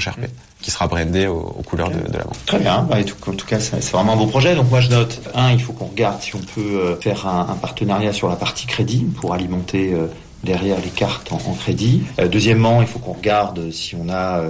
[0.61, 2.45] Qui sera brandée aux, couleurs de, la banque.
[2.45, 2.83] Très bien.
[2.83, 4.55] Bah, en tout cas, c'est vraiment un beau projet.
[4.55, 7.55] Donc moi, je note, un, il faut qu'on regarde si on peut euh, faire un,
[7.61, 10.07] partenariat sur la partie crédit pour alimenter euh,
[10.43, 12.03] derrière les cartes en, en crédit.
[12.19, 14.43] Euh, deuxièmement, il faut qu'on regarde si on a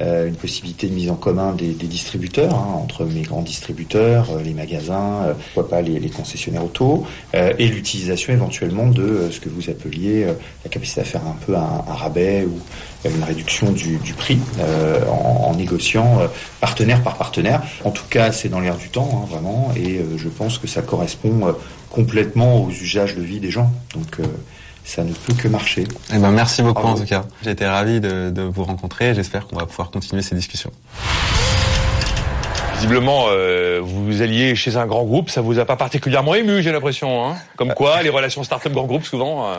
[0.00, 4.30] euh, une possibilité de mise en commun des, des distributeurs, hein, entre mes grands distributeurs,
[4.30, 9.02] euh, les magasins, euh, pourquoi pas les, les concessionnaires auto, euh, et l'utilisation éventuellement de
[9.02, 10.34] euh, ce que vous appeliez euh,
[10.64, 12.58] la capacité à faire un peu un, un rabais ou
[13.04, 14.38] une réduction du, du prix
[15.08, 16.20] en, en négociant
[16.60, 17.62] partenaire par partenaire.
[17.84, 20.82] En tout cas, c'est dans l'air du temps, hein, vraiment, et je pense que ça
[20.82, 21.54] correspond
[21.88, 23.72] complètement aux usages de vie des gens.
[23.94, 24.18] Donc,
[24.90, 25.84] ça ne peut que marcher.
[26.12, 26.96] Eh ben, merci beaucoup Bravo.
[26.96, 27.24] en tout cas.
[27.42, 30.72] J'ai été ravi de, de vous rencontrer et j'espère qu'on va pouvoir continuer ces discussions.
[32.80, 36.72] Visiblement, euh, vous alliez chez un grand groupe, ça vous a pas particulièrement ému, j'ai
[36.72, 37.26] l'impression.
[37.26, 39.50] Hein Comme quoi, les relations start-up grand groupe, souvent.
[39.50, 39.54] euh,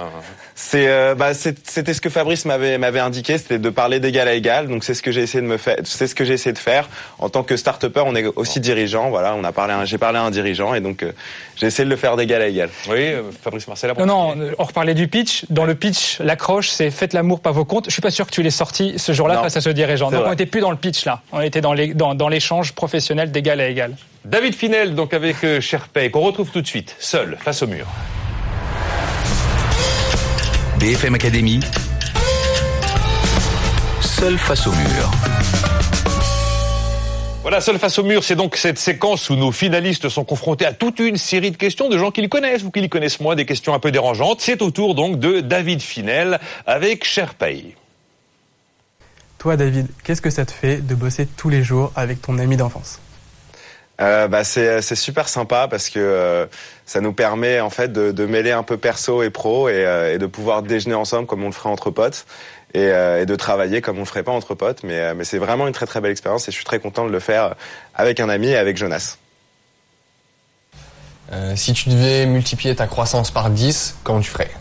[0.55, 4.33] C'est, euh, bah, c'était ce que Fabrice m'avait m'avait indiqué, c'était de parler d'égal à
[4.33, 4.67] égal.
[4.69, 6.57] Donc c'est ce que j'ai essayé de me faire, c'est ce que j'ai essayé de
[6.57, 6.89] faire.
[7.19, 9.11] En tant que start-upper, on est aussi dirigeant.
[9.11, 11.11] Voilà, on a parlé, j'ai parlé à un dirigeant et donc euh,
[11.57, 12.69] j'ai essayé de le faire d'égal à égal.
[12.89, 13.93] Oui, euh, Fabrice Marcel.
[13.99, 15.45] Non, non, on reparlait du pitch.
[15.51, 17.85] Dans le pitch, l'accroche, c'est faites l'amour, pas vos comptes.
[17.85, 20.09] Je suis pas sûr que tu l'aies sorti ce jour-là face à ce dirigeant.
[20.11, 21.21] On était plus dans le pitch là.
[21.31, 22.73] On était dans les- dans- dans l'échange
[23.11, 23.95] professionnel d'égal à égal.
[24.23, 27.85] David Finel, donc avec euh, Sherpay, qu'on retrouve tout de suite, seul, face au mur.
[30.79, 31.59] BFM Academy,
[33.99, 35.11] seul face au mur.
[37.41, 40.73] Voilà, seul face au mur, c'est donc cette séquence où nos finalistes sont confrontés à
[40.73, 43.73] toute une série de questions de gens qu'ils connaissent ou qu'ils connaissent moins, des questions
[43.73, 44.39] un peu dérangeantes.
[44.39, 47.75] C'est au tour donc de David Finel avec Sherpay.
[49.41, 52.57] Toi, David, qu'est-ce que ça te fait de bosser tous les jours avec ton ami
[52.57, 52.99] d'enfance?
[53.99, 56.45] Euh, bah, c'est c'est super sympa parce que euh,
[56.85, 60.13] ça nous permet en fait de, de mêler un peu perso et pro et, euh,
[60.13, 62.27] et de pouvoir déjeuner ensemble comme on le ferait entre potes
[62.75, 64.83] et, euh, et de travailler comme on le ferait pas entre potes.
[64.83, 67.07] Mais, euh, mais c'est vraiment une très très belle expérience et je suis très content
[67.07, 67.55] de le faire
[67.95, 69.17] avec un ami et avec Jonas.
[71.31, 74.51] Euh, si tu devais multiplier ta croissance par 10, comment tu ferais?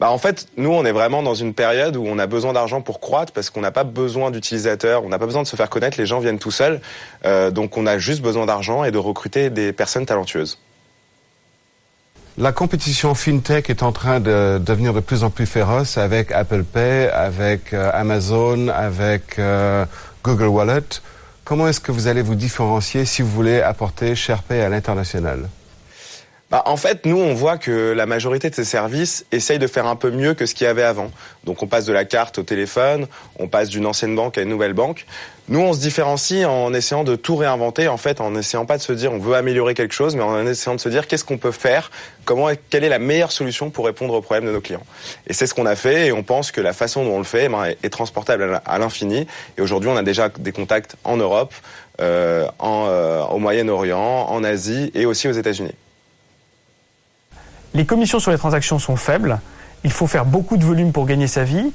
[0.00, 2.80] Bah en fait, nous on est vraiment dans une période où on a besoin d'argent
[2.80, 5.68] pour croître parce qu'on n'a pas besoin d'utilisateurs, on n'a pas besoin de se faire
[5.68, 6.80] connaître, les gens viennent tout seuls.
[7.26, 10.58] Euh, donc on a juste besoin d'argent et de recruter des personnes talentueuses.
[12.38, 16.64] La compétition fintech est en train de devenir de plus en plus féroce avec Apple
[16.64, 19.84] Pay, avec euh, Amazon, avec euh,
[20.24, 21.02] Google Wallet.
[21.44, 25.50] Comment est-ce que vous allez vous différencier si vous voulez apporter SharePay à l'international?
[26.50, 29.86] Bah, en fait, nous, on voit que la majorité de ces services essayent de faire
[29.86, 31.12] un peu mieux que ce qu'il y avait avant.
[31.44, 33.06] Donc, on passe de la carte au téléphone,
[33.38, 35.06] on passe d'une ancienne banque à une nouvelle banque.
[35.46, 38.82] Nous, on se différencie en essayant de tout réinventer, en fait, en essayant pas de
[38.82, 41.38] se dire on veut améliorer quelque chose, mais en essayant de se dire qu'est-ce qu'on
[41.38, 41.92] peut faire,
[42.24, 44.82] comment, quelle est la meilleure solution pour répondre aux problèmes de nos clients.
[45.28, 47.24] Et c'est ce qu'on a fait, et on pense que la façon dont on le
[47.24, 49.26] fait eh ben, est- transportable à l'infini.
[49.56, 51.54] Et aujourd'hui, on a déjà des contacts en Europe,
[52.00, 55.74] euh, en, euh, au Moyen-Orient, en Asie et aussi aux États-Unis.
[57.74, 59.40] Les commissions sur les transactions sont faibles.
[59.84, 61.72] Il faut faire beaucoup de volume pour gagner sa vie.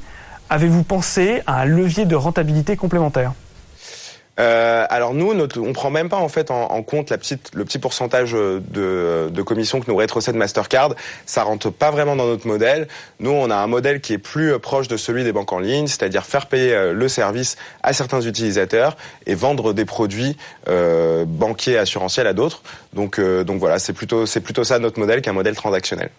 [0.49, 3.33] Avez-vous pensé à un levier de rentabilité complémentaire?
[4.37, 7.51] Euh, alors nous, notre, on prend même pas en fait en, en compte la petite,
[7.53, 10.93] le petit pourcentage de, de commission que nous rétrocède Mastercard.
[11.25, 12.87] Ça rentre pas vraiment dans notre modèle.
[13.19, 15.59] Nous, on a un modèle qui est plus euh, proche de celui des banques en
[15.59, 20.35] ligne, c'est-à-dire faire payer euh, le service à certains utilisateurs et vendre des produits
[20.67, 22.61] euh, banquiers assurantiels à d'autres.
[22.93, 26.09] Donc, euh, donc voilà, c'est plutôt, c'est plutôt ça notre modèle qu'un modèle transactionnel.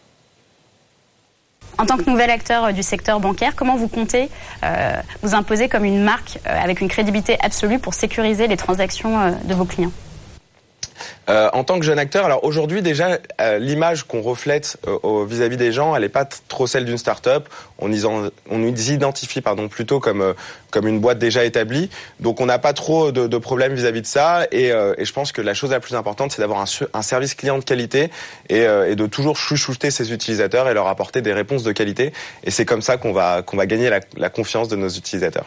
[1.79, 4.31] En tant que nouvel acteur euh, du secteur bancaire, comment vous comptez
[4.65, 9.37] euh, vous imposer comme une marque euh, avec une crédibilité absolue pour sécuriser les transactions
[9.45, 9.93] de vos clients?
[11.29, 15.57] Euh, en tant que jeune acteur, alors aujourd'hui déjà, euh, l'image qu'on reflète euh, vis-à-vis
[15.57, 17.49] des gens, elle n'est pas trop celle d'une start-up.
[17.79, 17.91] On,
[18.51, 20.33] on nous identifie pardon, plutôt comme, euh,
[20.71, 21.91] comme une boîte déjà établie.
[22.21, 24.47] Donc on n'a pas trop de, de problèmes vis-à-vis de ça.
[24.53, 27.03] Et, euh, et je pense que la chose la plus importante, c'est d'avoir un, un
[27.03, 28.11] service client de qualité
[28.49, 32.13] et, et de toujours chouchouter ses utilisateurs et leur apporter des réponses de qualité.
[32.45, 35.47] Et c'est comme ça qu'on va, qu'on va gagner la, la confiance de nos utilisateurs.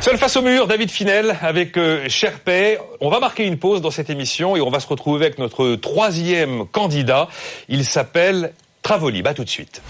[0.00, 2.78] Seul face au mur, David Finel avec euh, Sherpay.
[3.00, 5.74] On va marquer une pause dans cette émission et on va se retrouver avec notre
[5.74, 7.28] troisième candidat.
[7.68, 9.26] Il s'appelle Travolib.
[9.26, 9.82] À tout de suite.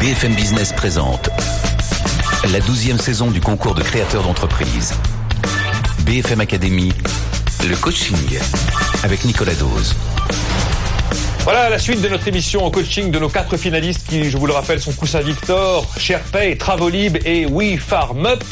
[0.00, 1.30] BFM Business présente
[2.52, 4.94] la douzième saison du concours de créateurs d'entreprise.
[6.00, 6.92] BFM Academy,
[7.68, 8.38] le coaching
[9.02, 9.96] avec Nicolas Dose.
[11.50, 14.46] Voilà la suite de notre émission au coaching de nos quatre finalistes qui, je vous
[14.46, 18.44] le rappelle, sont Coussin Victor, Sherpay, Travolib et We Farm Up.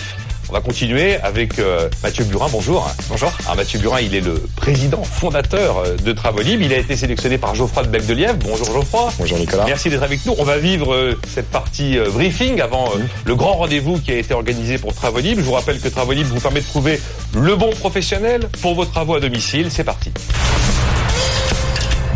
[0.48, 2.48] On va continuer avec euh, Mathieu Burin.
[2.50, 2.90] Bonjour.
[3.10, 3.30] Bonjour.
[3.44, 6.62] Alors, Mathieu Burin, il est le président fondateur euh, de Travolib.
[6.62, 8.38] Il a été sélectionné par Geoffroy de Bec de Lièvre.
[8.38, 9.12] Bonjour Geoffroy.
[9.18, 9.66] Bonjour Nicolas.
[9.66, 10.34] Merci d'être avec nous.
[10.38, 14.16] On va vivre euh, cette partie euh, briefing avant euh, le grand rendez-vous qui a
[14.16, 15.36] été organisé pour Travolib.
[15.38, 16.98] Je vous rappelle que Travolib vous permet de trouver
[17.34, 19.66] le bon professionnel pour vos travaux à domicile.
[19.70, 20.12] C'est parti.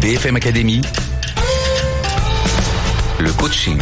[0.01, 0.81] BFM Academy,
[3.19, 3.79] le coaching.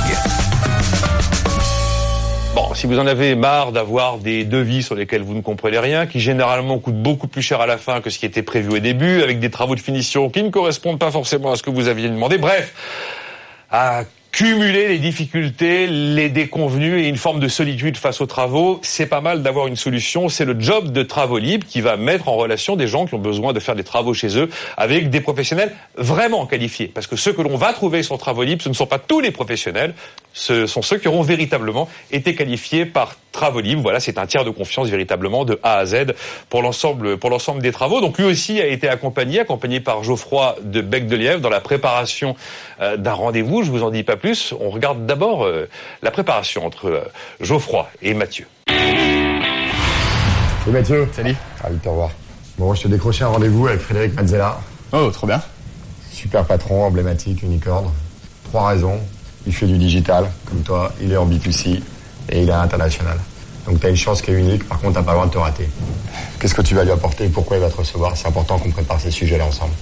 [2.57, 6.07] Bon, si vous en avez marre d'avoir des devis sur lesquels vous ne comprenez rien,
[6.07, 8.78] qui généralement coûtent beaucoup plus cher à la fin que ce qui était prévu au
[8.81, 11.87] début, avec des travaux de finition qui ne correspondent pas forcément à ce que vous
[11.87, 12.74] aviez demandé, bref,
[13.70, 19.06] à cumuler les difficultés, les déconvenus et une forme de solitude face aux travaux, c'est
[19.06, 20.28] pas mal d'avoir une solution.
[20.28, 23.18] C'est le job de Travaux Libre qui va mettre en relation des gens qui ont
[23.18, 26.88] besoin de faire des travaux chez eux avec des professionnels vraiment qualifiés.
[26.88, 29.20] Parce que ceux que l'on va trouver sur Travaux Libre, ce ne sont pas tous
[29.20, 29.94] les professionnels,
[30.32, 33.83] ce sont ceux qui auront véritablement été qualifiés par Travaux Libre.
[33.83, 36.07] Voilà, c'est un tiers de confiance véritablement de A à Z
[36.51, 38.01] pour l'ensemble pour l'ensemble des travaux.
[38.01, 41.61] Donc lui aussi a été accompagné, accompagné par Geoffroy de Bec de Lièvre dans la
[41.61, 42.35] préparation
[42.81, 43.62] euh, d'un rendez-vous.
[43.62, 44.53] Je vous en dis pas plus.
[44.59, 45.68] On regarde d'abord euh,
[46.03, 47.05] la préparation entre euh,
[47.40, 48.48] Geoffroy et Mathieu.
[50.64, 51.09] Salut Mathieu.
[51.12, 51.37] Salut.
[51.62, 52.11] Ravi de te revoir.
[52.59, 54.59] Bon, je te décrochais un rendez-vous avec Frédéric Mazzella.
[54.90, 55.40] Oh, trop bien.
[56.11, 57.88] Super patron, emblématique, unicorne.
[58.42, 58.98] Trois raisons.
[59.46, 60.92] Il fait du digital, comme toi.
[61.01, 61.81] Il est en B2C
[62.28, 63.18] et il est international.
[63.66, 64.66] Donc tu as une chance qui est unique.
[64.68, 65.68] Par contre, t'as pas le droit de te rater.
[66.40, 68.16] Qu'est-ce que tu vas lui apporter et pourquoi il va te recevoir?
[68.16, 69.72] C'est important qu'on prépare ces sujets-là ensemble.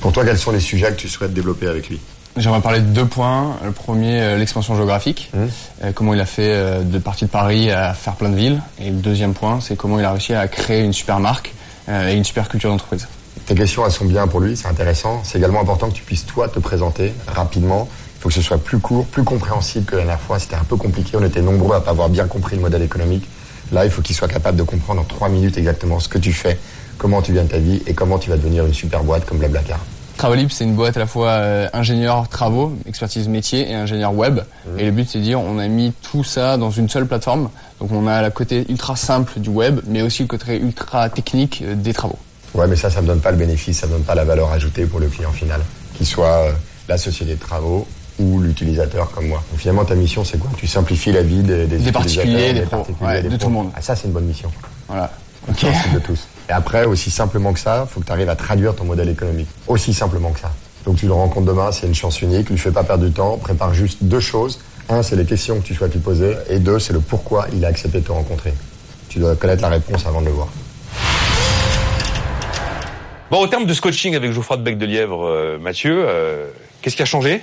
[0.00, 2.00] Pour toi, quels sont les sujets que tu souhaites développer avec lui?
[2.36, 3.56] J'aimerais parler de deux points.
[3.64, 5.32] Le premier, euh, l'expansion géographique.
[5.34, 8.60] Euh, comment il a fait euh, de partir de Paris à faire plein de villes.
[8.78, 11.54] Et le deuxième point, c'est comment il a réussi à créer une super marque
[11.88, 13.08] euh, et une super culture d'entreprise.
[13.46, 15.22] Tes questions, elles sont bien pour lui, c'est intéressant.
[15.24, 17.88] C'est également important que tu puisses, toi, te présenter rapidement.
[18.26, 20.40] Il faut que ce soit plus court, plus compréhensible que la dernière fois.
[20.40, 21.16] C'était un peu compliqué.
[21.16, 23.24] On était nombreux à pas avoir bien compris le modèle économique.
[23.70, 26.32] Là, il faut qu'il soit capable de comprendre en trois minutes exactement ce que tu
[26.32, 26.58] fais,
[26.98, 29.38] comment tu viens de ta vie et comment tu vas devenir une super boîte comme
[29.38, 29.78] Blablacar.
[30.16, 34.40] Travelib, c'est une boîte à la fois euh, ingénieur travaux, expertise métier et ingénieur web.
[34.76, 37.48] Et le but, c'est de dire, on a mis tout ça dans une seule plateforme.
[37.78, 41.62] Donc, on a le côté ultra simple du web, mais aussi le côté ultra technique
[41.64, 42.18] euh, des travaux.
[42.54, 44.50] Ouais, mais ça, ça ne donne pas le bénéfice, ça ne donne pas la valeur
[44.50, 45.60] ajoutée pour le client final,
[45.94, 46.52] qu'il soit euh,
[46.88, 47.86] la société de travaux
[48.18, 49.42] ou l'utilisateur comme moi.
[49.50, 50.50] Donc, finalement, ta mission, c'est quoi?
[50.56, 53.36] Tu simplifies la vie des, des, Des particuliers, utilisateurs, des pros, particuliers, ouais, des de
[53.36, 53.38] pros.
[53.38, 53.70] tout le monde.
[53.74, 54.50] Ah, ça, c'est une bonne mission.
[54.88, 55.12] Voilà.
[55.48, 56.26] De tous.
[56.48, 59.08] Et après, aussi simplement que ça, il faut que tu arrives à traduire ton modèle
[59.08, 59.46] économique.
[59.68, 60.50] Aussi simplement que ça.
[60.84, 63.36] Donc tu le rencontres demain, c'est une chance unique, lui fais pas perdre du temps,
[63.38, 64.60] prépare juste deux choses.
[64.88, 67.64] Un, c'est les questions que tu souhaites lui poser, et deux, c'est le pourquoi il
[67.64, 68.54] a accepté de te rencontrer.
[69.08, 70.48] Tu dois connaître la réponse avant de le voir.
[73.30, 76.46] Bon, au terme de ce coaching avec Geoffroy de Bec de Lièvre, euh, Mathieu, euh,
[76.80, 77.40] qu'est-ce qui a changé?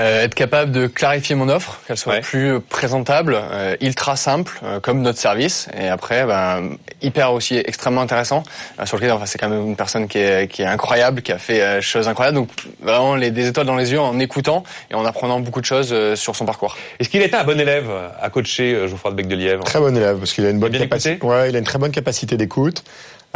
[0.00, 4.80] Euh, être capable de clarifier mon offre, qu'elle soit plus présentable, euh, ultra simple, euh,
[4.80, 5.68] comme notre service.
[5.78, 6.70] Et après, ben,
[7.02, 8.42] hyper aussi extrêmement intéressant,
[8.78, 11.32] euh, sur lequel enfin, c'est quand même une personne qui est, qui est incroyable, qui
[11.32, 12.36] a fait euh, choses incroyables.
[12.36, 12.48] Donc
[12.80, 15.90] vraiment les, des étoiles dans les yeux en écoutant et en apprenant beaucoup de choses
[15.92, 16.78] euh, sur son parcours.
[16.98, 17.90] Est-ce qu'il était un bon élève
[18.22, 20.60] à coacher euh, Geoffroy de Bec de Lièvre Très bon élève, parce qu'il a une
[20.60, 21.18] bonne capacité.
[21.22, 22.84] Ouais, il a une très bonne capacité d'écoute.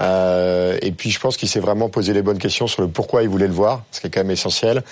[0.01, 3.23] Euh, et puis je pense qu'il s'est vraiment posé les bonnes questions sur le pourquoi
[3.23, 4.83] il voulait le voir, ce qui est quand même essentiel.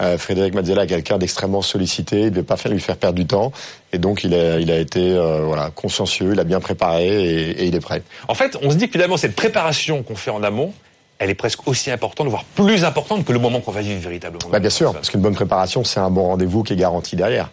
[0.00, 3.16] Euh, Frédéric Mazzella est quelqu'un d'extrêmement sollicité, il ne devait pas faire lui faire perdre
[3.16, 3.52] du temps,
[3.92, 7.50] et donc il a, il a été euh, voilà consciencieux, il a bien préparé et,
[7.50, 8.02] et il est prêt.
[8.28, 10.72] En fait, on se dit que finalement, cette préparation qu'on fait en amont,
[11.18, 14.48] elle est presque aussi importante, voire plus importante que le moment qu'on va vivre véritablement.
[14.50, 17.50] Bah bien sûr, parce qu'une bonne préparation, c'est un bon rendez-vous qui est garanti derrière.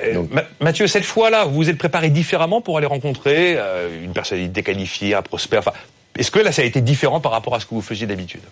[0.00, 4.12] Euh, Ma- Mathieu, cette fois-là, vous vous êtes préparé différemment pour aller rencontrer euh, une
[4.12, 5.58] personnalité qualifiée, un prospect.
[5.58, 5.72] Enfin,
[6.16, 8.42] est-ce que là, ça a été différent par rapport à ce que vous faisiez d'habitude?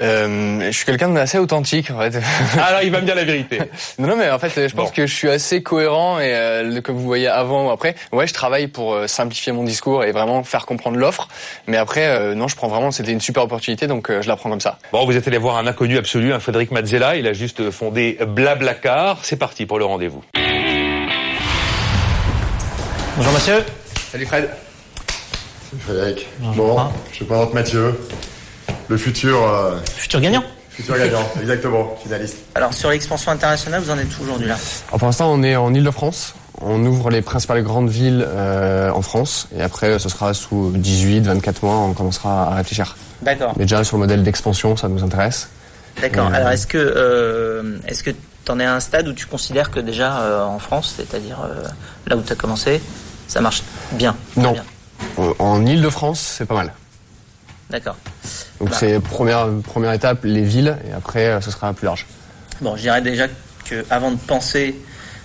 [0.00, 2.18] Euh, je suis quelqu'un d'assez authentique en fait.
[2.58, 3.58] Ah là, il va me dire la vérité.
[3.98, 6.92] non, non, mais en fait, je pense que je suis assez cohérent et euh, que
[6.92, 7.94] vous voyez avant ou après.
[8.10, 11.28] Ouais, je travaille pour euh, simplifier mon discours et vraiment faire comprendre l'offre.
[11.66, 12.90] Mais après, euh, non, je prends vraiment.
[12.90, 14.78] C'était une super opportunité, donc euh, je la prends comme ça.
[14.92, 17.16] Bon, vous êtes allé voir un inconnu absolu, un Frédéric Mazzella.
[17.16, 19.18] Il a juste fondé Blablacar.
[19.22, 20.22] C'est parti pour le rendez-vous.
[23.16, 23.62] Bonjour monsieur.
[24.10, 24.48] Salut Fred.
[25.70, 26.26] Salut Frédéric.
[26.40, 26.78] Bon,
[27.12, 27.98] je te présente Mathieu,
[28.92, 29.42] le futur.
[29.42, 30.44] euh, Futur gagnant.
[30.70, 32.36] Futur gagnant, exactement, finaliste.
[32.54, 34.56] Alors sur l'expansion internationale, vous en êtes où aujourd'hui là?
[34.88, 36.34] Alors, pour l'instant, on est en Ile-de-France.
[36.60, 41.54] On ouvre les principales grandes villes euh, en France et après, ce sera sous 18-24
[41.62, 42.96] mois, on commencera à réfléchir.
[43.22, 43.52] D'accord.
[43.56, 45.48] Mais déjà sur le modèle d'expansion, ça nous intéresse.
[46.00, 46.28] D'accord.
[46.28, 49.26] Euh, Alors est-ce que euh, est-ce que tu en es à un stade où tu
[49.26, 51.66] considères que déjà euh, en France, c'est-à-dire euh,
[52.06, 52.80] là où tu as commencé,
[53.28, 54.14] ça marche bien?
[54.36, 54.52] Non.
[54.52, 54.64] Bien.
[55.38, 56.72] En Ile-de-France, c'est pas mal.
[57.72, 57.96] D'accord.
[58.60, 58.76] Donc Bah.
[58.78, 62.06] c'est première première étape les villes et après euh, ce sera plus large.
[62.60, 63.26] Bon, je dirais déjà
[63.64, 64.76] que avant de penser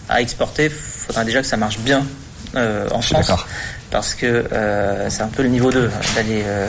[0.10, 2.04] à exporter, il faudra déjà que ça marche bien
[2.56, 3.32] euh, en France.
[3.92, 6.68] Parce que euh, c'est un peu le niveau 2, d'aller euh,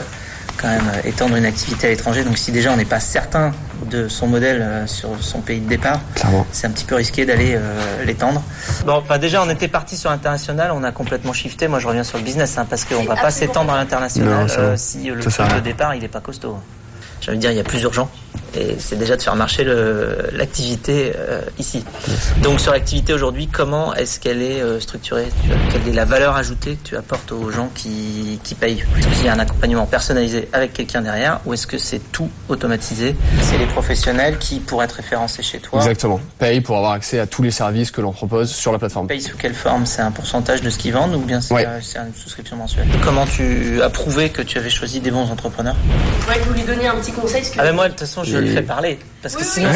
[0.60, 2.24] quand même euh, étendre une activité à l'étranger.
[2.24, 3.52] Donc si déjà on n'est pas certain
[3.90, 6.00] de son modèle euh, sur son pays de départ,
[6.52, 8.42] c'est un petit peu risqué d'aller euh, l'étendre.
[8.84, 11.68] Bon, enfin déjà on était parti sur l'international, on a complètement shifté.
[11.68, 14.76] Moi je reviens sur le business hein, parce qu'on va pas s'étendre à l'international euh,
[14.76, 16.58] si le Ça prix de départ il est pas costaud.
[17.20, 18.08] J'ai envie de dire il y a plus urgent.
[18.56, 19.62] Et c'est déjà de faire marcher
[20.32, 21.84] l'activité euh, ici.
[22.42, 25.28] Donc sur l'activité aujourd'hui, comment est-ce qu'elle est euh, structurée?
[25.70, 28.82] Quelle est la valeur ajoutée que tu apportes aux gens qui, qui payent?
[28.96, 32.30] Est-ce qu'il y a un accompagnement personnalisé avec quelqu'un derrière ou est-ce que c'est tout
[32.48, 33.14] automatisé?
[33.42, 36.18] C'est les professionnels qui pourraient être référencés chez toi Exactement.
[36.38, 39.08] Paye pour avoir accès à tous les services que l'on propose sur la plateforme.
[39.08, 39.84] Paye sous quelle forme?
[39.84, 42.88] C'est un pourcentage de ce qu'ils vendent ou bien c'est une souscription mensuelle?
[43.04, 45.76] Comment tu as prouvé que tu avais choisi des bons entrepreneurs?
[46.28, 47.42] Ouais, vous lui donner un petit conseil.
[47.58, 48.98] ah ben moi, de toute façon, je le fais parler.
[49.22, 49.70] Parce que sinon,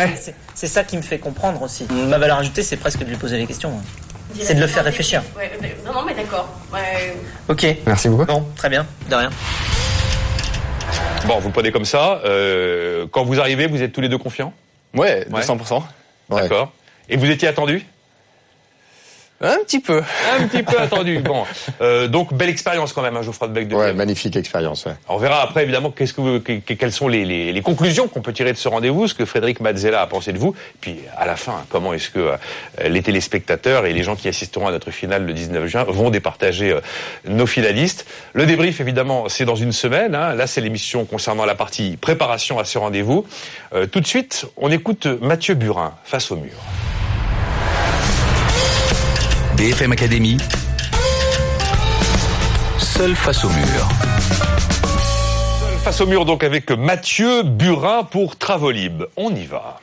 [0.54, 1.86] c'est ça qui me fait comprendre aussi.
[1.90, 3.72] Ma valeur ajoutée, c'est presque de lui poser les questions.
[4.40, 5.22] C'est de le faire réfléchir.
[5.86, 6.48] non, non, mais d'accord.
[7.48, 7.66] Ok.
[7.86, 8.24] Merci beaucoup.
[8.24, 8.86] Bon, très bien.
[9.08, 9.30] De rien.
[11.26, 12.20] Bon, vous le prenez comme ça.
[12.24, 14.52] Euh, quand vous arrivez, vous êtes tous les deux confiants?
[14.94, 15.82] Ouais, 200%.
[16.30, 16.72] D'accord.
[17.08, 17.84] Et vous étiez attendu?
[19.42, 20.02] Un petit peu.
[20.38, 21.20] Un petit peu attendu.
[21.32, 21.44] Bon,
[21.80, 23.68] euh, donc belle expérience quand même, hein, Geoffroy de Bec.
[23.68, 24.84] De ouais, magnifique expérience.
[24.86, 24.92] Ouais.
[25.08, 28.32] On verra après évidemment qu'est-ce que, vous, quelles sont les, les, les conclusions qu'on peut
[28.32, 31.36] tirer de ce rendez-vous, ce que Frédéric Mazzella a pensé de vous, puis à la
[31.36, 32.36] fin, comment est-ce que euh,
[32.88, 36.72] les téléspectateurs et les gens qui assisteront à notre finale le 19 juin vont départager
[36.72, 36.80] euh,
[37.26, 38.06] nos finalistes.
[38.32, 40.14] Le débrief évidemment, c'est dans une semaine.
[40.14, 40.34] Hein.
[40.34, 43.26] Là, c'est l'émission concernant la partie préparation à ce rendez-vous.
[43.74, 46.52] Euh, tout de suite, on écoute Mathieu Burin face au mur.
[49.62, 50.36] BFM Academy,
[52.78, 53.88] seul face au mur.
[55.60, 59.04] Seul face au mur donc avec Mathieu Burin pour Travolib.
[59.16, 59.78] On y va.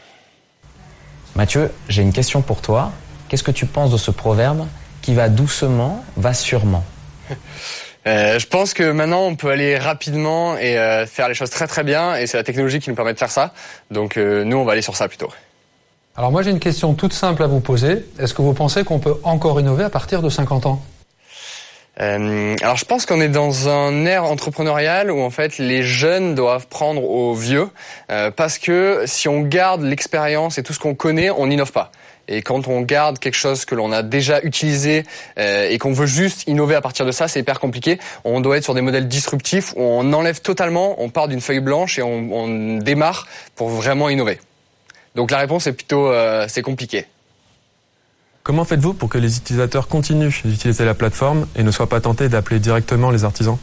[1.33, 2.91] Mathieu, j'ai une question pour toi.
[3.29, 4.67] Qu'est-ce que tu penses de ce proverbe
[5.01, 6.83] qui va doucement, va sûrement?
[8.07, 11.67] Euh, je pense que maintenant on peut aller rapidement et euh, faire les choses très
[11.67, 13.53] très bien et c'est la technologie qui nous permet de faire ça.
[13.91, 15.29] Donc euh, nous on va aller sur ça plutôt.
[16.19, 18.03] Alors moi j'ai une question toute simple à vous poser.
[18.19, 20.81] Est-ce que vous pensez qu'on peut encore innover à partir de 50 ans?
[22.01, 26.35] Euh, alors je pense qu'on est dans un ère entrepreneurial où en fait les jeunes
[26.35, 27.69] doivent prendre aux vieux
[28.11, 31.89] euh, parce que si on garde l'expérience et tout ce qu'on connaît, on n'innove pas.
[32.27, 35.05] Et quand on garde quelque chose que l'on a déjà utilisé
[35.37, 37.97] euh, et qu'on veut juste innover à partir de ça, c'est hyper compliqué.
[38.25, 41.61] On doit être sur des modèles disruptifs où on enlève totalement, on part d'une feuille
[41.61, 44.37] blanche et on, on démarre pour vraiment innover.
[45.15, 47.05] Donc la réponse est plutôt euh, c'est compliqué.
[48.43, 52.29] Comment faites-vous pour que les utilisateurs continuent d'utiliser la plateforme et ne soient pas tentés
[52.29, 53.57] d'appeler directement les artisans?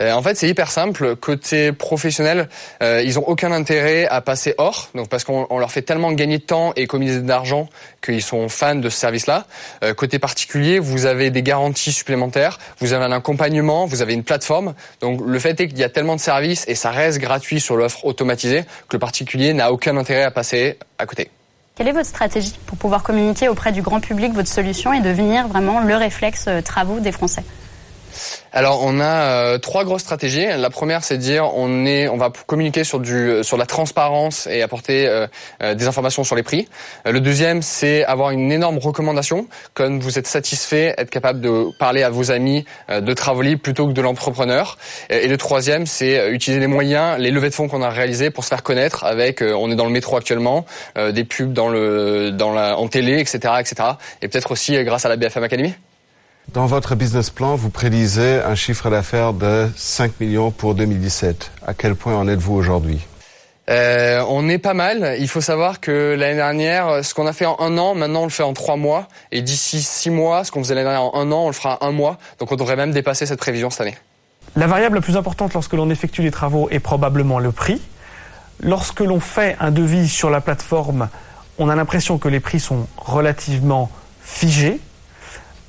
[0.00, 1.16] Euh, en fait, c'est hyper simple.
[1.16, 2.48] Côté professionnel,
[2.82, 6.38] euh, ils ont aucun intérêt à passer hors, donc parce qu'on leur fait tellement gagner
[6.38, 7.68] de temps et économiser d'argent
[8.02, 9.46] qu'ils sont fans de ce service-là.
[9.84, 14.24] Euh, côté particulier, vous avez des garanties supplémentaires, vous avez un accompagnement, vous avez une
[14.24, 14.74] plateforme.
[15.00, 17.76] Donc le fait est qu'il y a tellement de services et ça reste gratuit sur
[17.76, 21.30] l'offre automatisée que le particulier n'a aucun intérêt à passer à côté.
[21.74, 25.48] Quelle est votre stratégie pour pouvoir communiquer auprès du grand public votre solution et devenir
[25.48, 27.42] vraiment le réflexe travaux des Français?
[28.52, 30.46] Alors on a euh, trois grosses stratégies.
[30.46, 34.46] La première, c'est de dire on est, on va communiquer sur du sur la transparence
[34.46, 35.26] et apporter euh,
[35.62, 36.68] euh, des informations sur les prix.
[37.06, 39.46] le deuxième, c'est avoir une énorme recommandation.
[39.74, 43.92] Comme vous êtes satisfait, être capable de parler à vos amis de Travoli plutôt que
[43.92, 44.76] de l'entrepreneur.
[45.08, 48.44] Et, le troisième, c'est utiliser les moyens, les levées de fonds qu'on a réalisées pour
[48.44, 49.04] se faire connaître.
[49.04, 53.18] Avec, on est dans le métro actuellement, des pubs dans le dans la en télé,
[53.18, 53.74] etc., etc.
[54.20, 55.74] Et peut-être aussi grâce à la BFM Academy.
[56.50, 61.50] Dans votre business plan, vous prédisez un chiffre d'affaires de 5 millions pour 2017.
[61.66, 63.06] À quel point en êtes-vous aujourd'hui?
[63.70, 65.16] Euh, on est pas mal.
[65.20, 68.24] Il faut savoir que l'année dernière, ce qu'on a fait en un an, maintenant on
[68.24, 69.08] le fait en trois mois.
[69.30, 71.78] Et d'ici six mois, ce qu'on faisait l'année dernière en un an, on le fera
[71.80, 72.18] en un mois.
[72.38, 73.96] Donc on devrait même dépasser cette prévision cette année.
[74.56, 77.80] La variable la plus importante lorsque l'on effectue les travaux est probablement le prix.
[78.60, 81.08] Lorsque l'on fait un devis sur la plateforme,
[81.58, 84.80] on a l'impression que les prix sont relativement figés.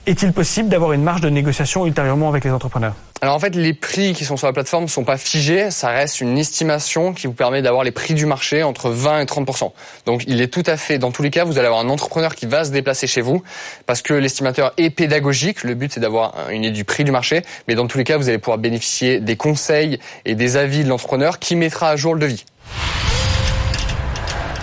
[0.05, 3.73] Est-il possible d'avoir une marge de négociation ultérieurement avec les entrepreneurs alors en fait, les
[3.73, 7.25] prix qui sont sur la plateforme ne sont pas figés, ça reste une estimation qui
[7.25, 9.71] vous permet d'avoir les prix du marché entre 20 et 30%
[10.05, 12.35] Donc il est tout à fait, dans tous les cas, vous allez avoir un entrepreneur
[12.35, 13.41] qui va se déplacer chez vous
[13.85, 15.63] parce que l'estimateur est pédagogique.
[15.63, 18.17] Le but c'est d'avoir une idée du prix du marché, mais dans tous les cas,
[18.17, 22.15] vous allez pouvoir bénéficier des conseils et des avis de l'entrepreneur qui mettra à jour
[22.15, 22.43] le devis.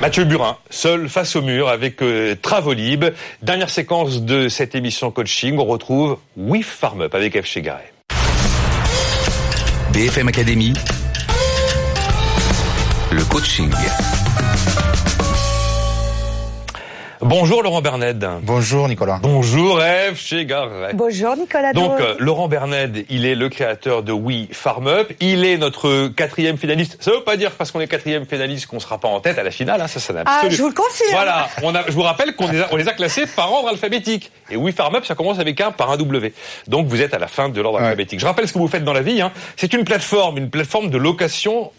[0.00, 3.04] Mathieu Burin, seul face au mur avec euh, Travolib.
[3.42, 7.44] Dernière séquence de cette émission coaching, on retrouve We Farm Up avec F.
[7.44, 7.92] Chegaray.
[9.92, 10.72] BFM Academy,
[13.10, 13.70] le coaching.
[17.22, 18.26] Bonjour Laurent Berned.
[18.44, 19.18] Bonjour Nicolas.
[19.22, 20.94] Bonjour Eve Chegaray.
[20.94, 21.74] Bonjour Nicolas.
[21.74, 25.12] Donc euh, Laurent Berned, il est le créateur de We Farm Up.
[25.20, 26.96] Il est notre quatrième finaliste.
[27.00, 29.42] Ça veut pas dire parce qu'on est quatrième finaliste qu'on sera pas en tête à
[29.42, 29.82] la finale.
[29.82, 29.86] Hein.
[29.86, 31.10] Ça, ça n'a Ah, je vous le confirme.
[31.12, 31.48] Voilà.
[31.62, 34.32] On a, je vous rappelle qu'on les a, on les a classés par ordre alphabétique.
[34.50, 36.32] Et We Farm Up, ça commence avec un par un W.
[36.68, 38.18] Donc vous êtes à la fin de l'ordre alphabétique.
[38.20, 39.20] Je rappelle ce que vous faites dans la vie.
[39.20, 39.30] Hein.
[39.58, 41.70] C'est une plateforme, une plateforme de location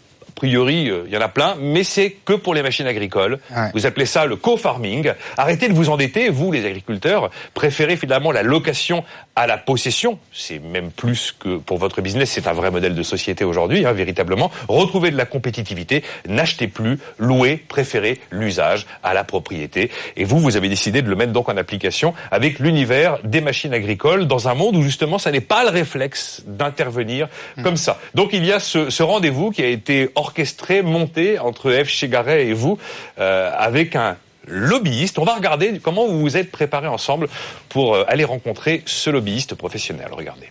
[0.42, 3.38] priori, euh, il y en a plein, mais c'est que pour les machines agricoles.
[3.74, 5.12] Vous appelez ça le co-farming.
[5.36, 9.04] Arrêtez de vous endetter, vous les agriculteurs, préférez finalement la location
[9.36, 10.18] à la possession.
[10.32, 13.92] C'est même plus que pour votre business, c'est un vrai modèle de société aujourd'hui, hein,
[13.92, 14.50] véritablement.
[14.66, 19.92] Retrouvez de la compétitivité, n'achetez plus, louez, préférez l'usage à la propriété.
[20.16, 23.74] Et vous, vous avez décidé de le mettre donc en application avec l'univers des machines
[23.74, 27.28] agricoles dans un monde où justement ça n'est pas le réflexe d'intervenir
[27.62, 28.00] comme ça.
[28.16, 31.88] Donc il y a ce, ce rendez-vous qui a été orchestré, monté entre F.
[31.88, 32.78] Chegaray et vous,
[33.18, 34.16] euh, avec un
[34.48, 35.18] lobbyiste.
[35.18, 37.28] On va regarder comment vous vous êtes préparés ensemble
[37.68, 40.08] pour euh, aller rencontrer ce lobbyiste professionnel.
[40.10, 40.48] Regardez.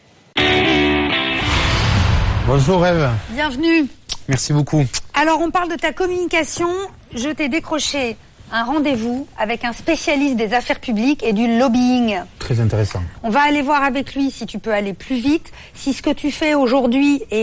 [2.45, 3.09] Bonjour Eve.
[3.29, 3.87] Bienvenue.
[4.27, 4.85] Merci beaucoup.
[5.15, 6.69] Alors, on parle de ta communication.
[7.15, 8.17] Je t'ai décroché
[8.51, 12.19] un rendez-vous avec un spécialiste des affaires publiques et du lobbying.
[12.39, 13.01] Très intéressant.
[13.23, 16.09] On va aller voir avec lui si tu peux aller plus vite, si ce que
[16.09, 17.37] tu fais aujourd'hui est,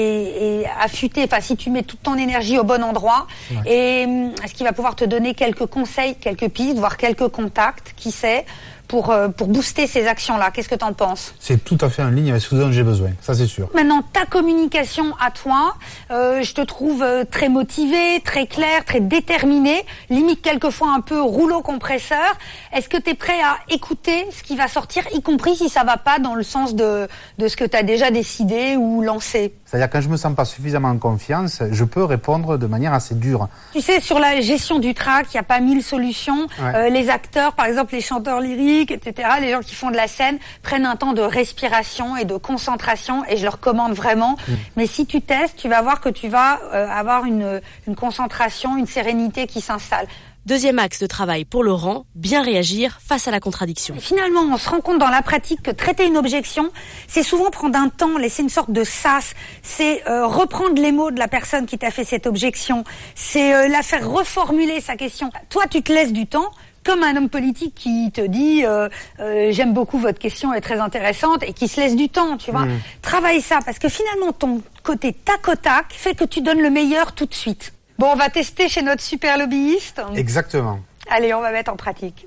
[0.63, 3.27] est affûté, enfin si tu mets toute ton énergie au bon endroit,
[3.67, 7.95] et hum, est-ce qu'il va pouvoir te donner quelques conseils, quelques pistes, voire quelques contacts,
[7.97, 8.45] qui sait,
[8.89, 10.51] pour, euh, pour booster ces actions-là.
[10.51, 11.35] Qu'est-ce que tu en penses?
[11.39, 13.69] C'est tout à fait en ligne avec ce dont j'ai besoin, ça c'est sûr.
[13.75, 15.77] Maintenant, ta communication à toi,
[16.11, 21.21] euh, je te trouve euh, très motivé, très clair, très déterminé, limite quelquefois un peu
[21.21, 22.39] rouleau compresseur.
[22.73, 25.85] Est-ce que tu es prêt à écouter ce qui va sortir, y compris si ça
[25.85, 27.09] va pas dans le sens de,
[27.39, 29.55] de ce que tu as déjà décidé ou lancé?
[29.69, 33.15] C'est-à-dire quand je me sens pas suffisamment en confiance, je peux répondre de manière assez
[33.15, 33.49] dure.
[33.75, 36.47] Tu sais, sur la gestion du track, il n'y a pas mille solutions.
[36.59, 36.75] Ouais.
[36.75, 40.07] Euh, les acteurs, par exemple les chanteurs lyriques, etc., les gens qui font de la
[40.07, 44.39] scène, prennent un temps de respiration et de concentration, et je leur recommande vraiment.
[44.49, 44.53] Mm.
[44.77, 48.79] Mais si tu testes, tu vas voir que tu vas euh, avoir une, une concentration,
[48.79, 50.07] une sérénité qui s'installe.
[50.49, 53.95] Deuxième axe de travail pour Laurent, bien réagir face à la contradiction.
[53.99, 56.71] Finalement, on se rend compte dans la pratique que traiter une objection,
[57.07, 61.11] c'est souvent prendre un temps, laisser une sorte de sas, c'est euh, reprendre les mots
[61.11, 62.85] de la personne qui t'a fait cette objection,
[63.15, 65.31] c'est euh, la faire reformuler sa question.
[65.51, 66.51] Toi, tu te laisses du temps,
[66.83, 68.89] comme un homme politique qui te dit euh,
[69.21, 72.39] euh, j'aime beaucoup votre question, elle est très intéressante et qui se laisse du temps,
[72.39, 72.65] tu vois.
[72.65, 72.81] Mm.
[73.03, 76.71] Travaille ça parce que finalement ton côté tac au tac fait que tu donnes le
[76.71, 77.75] meilleur tout de suite.
[77.99, 80.01] Bon, on va tester chez notre super lobbyiste.
[80.15, 80.79] Exactement.
[81.11, 82.27] Allez, on va mettre en pratique.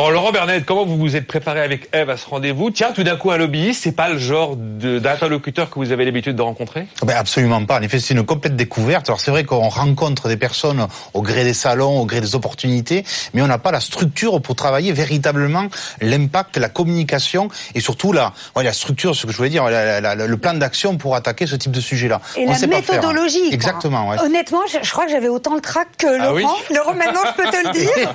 [0.00, 2.70] Bon, Laurent Bernet, comment vous vous êtes préparé avec Eve à ce rendez-vous?
[2.70, 6.06] Tiens, tout d'un coup, un lobbyiste, c'est pas le genre de- d'interlocuteur que vous avez
[6.06, 6.86] l'habitude de rencontrer?
[7.02, 7.78] Ben absolument pas.
[7.78, 9.10] En effet, c'est une complète découverte.
[9.10, 13.04] Alors c'est vrai qu'on rencontre des personnes au gré des salons, au gré des opportunités,
[13.34, 15.66] mais on n'a pas la structure pour travailler véritablement
[16.00, 20.00] l'impact, la communication et surtout la, ouais, la structure, ce que je voulais dire, la-
[20.00, 22.22] la- la- le plan d'action pour attaquer ce type de sujet-là.
[22.38, 22.78] Et On la sait faire.
[22.80, 23.52] méthodologie.
[23.52, 24.08] Exactement.
[24.08, 24.16] Ouais.
[24.22, 26.56] Honnêtement, je, je crois que j'avais autant le trac que Ah oui Laurent.
[26.74, 28.14] Laurent, maintenant, je peux te le dire.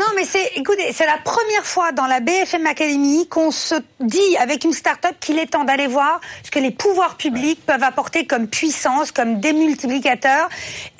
[0.00, 4.36] non, mais c'est, écoutez, c'est la première fois dans la BFM Academy qu'on se dit
[4.40, 8.26] avec une start-up qu'il est temps d'aller voir ce que les pouvoirs publics peuvent apporter
[8.26, 10.48] comme puissance, comme démultiplicateur.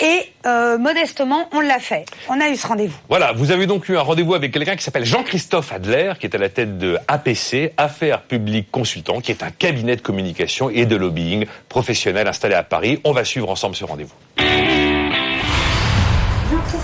[0.00, 2.06] Et euh, modestement, on l'a fait.
[2.28, 2.96] On a eu ce rendez-vous.
[3.08, 6.34] Voilà, vous avez donc eu un rendez-vous avec quelqu'un qui s'appelle Jean-Christophe Adler, qui est
[6.34, 10.86] à la tête de APC, Affaires Publiques Consultants, qui est un cabinet de communication et
[10.86, 13.00] de lobbying professionnel installé à Paris.
[13.04, 14.81] On va suivre ensemble ce rendez-vous.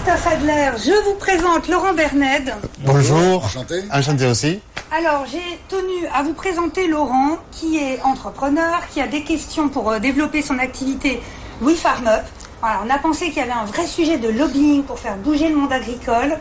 [0.08, 2.54] Adler, je vous présente Laurent Berned.
[2.78, 3.44] Bonjour.
[3.44, 4.24] Enchanté.
[4.26, 4.58] aussi.
[4.90, 9.90] Alors, j'ai tenu à vous présenter Laurent, qui est entrepreneur, qui a des questions pour
[9.90, 11.20] euh, développer son activité
[11.60, 12.22] We Farm Up.
[12.60, 15.50] Voilà, on a pensé qu'il y avait un vrai sujet de lobbying pour faire bouger
[15.50, 16.38] le monde agricole.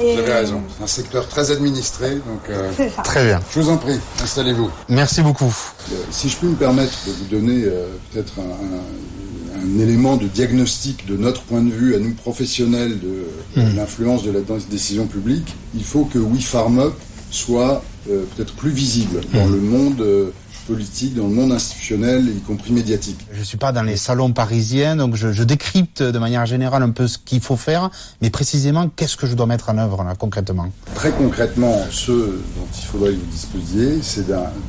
[0.00, 0.14] Et...
[0.14, 3.02] Vous avez raison, c'est un secteur très administré, donc euh, C'est ça.
[3.02, 3.40] Très bien.
[3.52, 4.70] je vous en prie, installez-vous.
[4.88, 5.54] Merci beaucoup.
[5.92, 8.42] Euh, si je puis me permettre de vous donner euh, peut-être un,
[8.76, 8.80] un-
[9.62, 13.76] un élément de diagnostic de notre point de vue à nous professionnels de Hmm.
[13.76, 14.40] l'influence de la
[14.70, 16.94] décision publique, il faut que We Farm Up
[17.30, 19.52] soit euh, peut-être plus visible dans Hmm.
[19.52, 20.30] le monde euh,
[20.68, 23.18] politique, dans le monde institutionnel, y compris médiatique.
[23.32, 26.90] Je suis pas dans les salons parisiens, donc je, je décrypte de manière générale un
[26.90, 27.90] peu ce qu'il faut faire,
[28.22, 30.68] mais précisément qu'est-ce que je dois mettre en œuvre là, concrètement?
[30.94, 34.26] Très concrètement, ce dont il faudrait que vous disposiez, c'est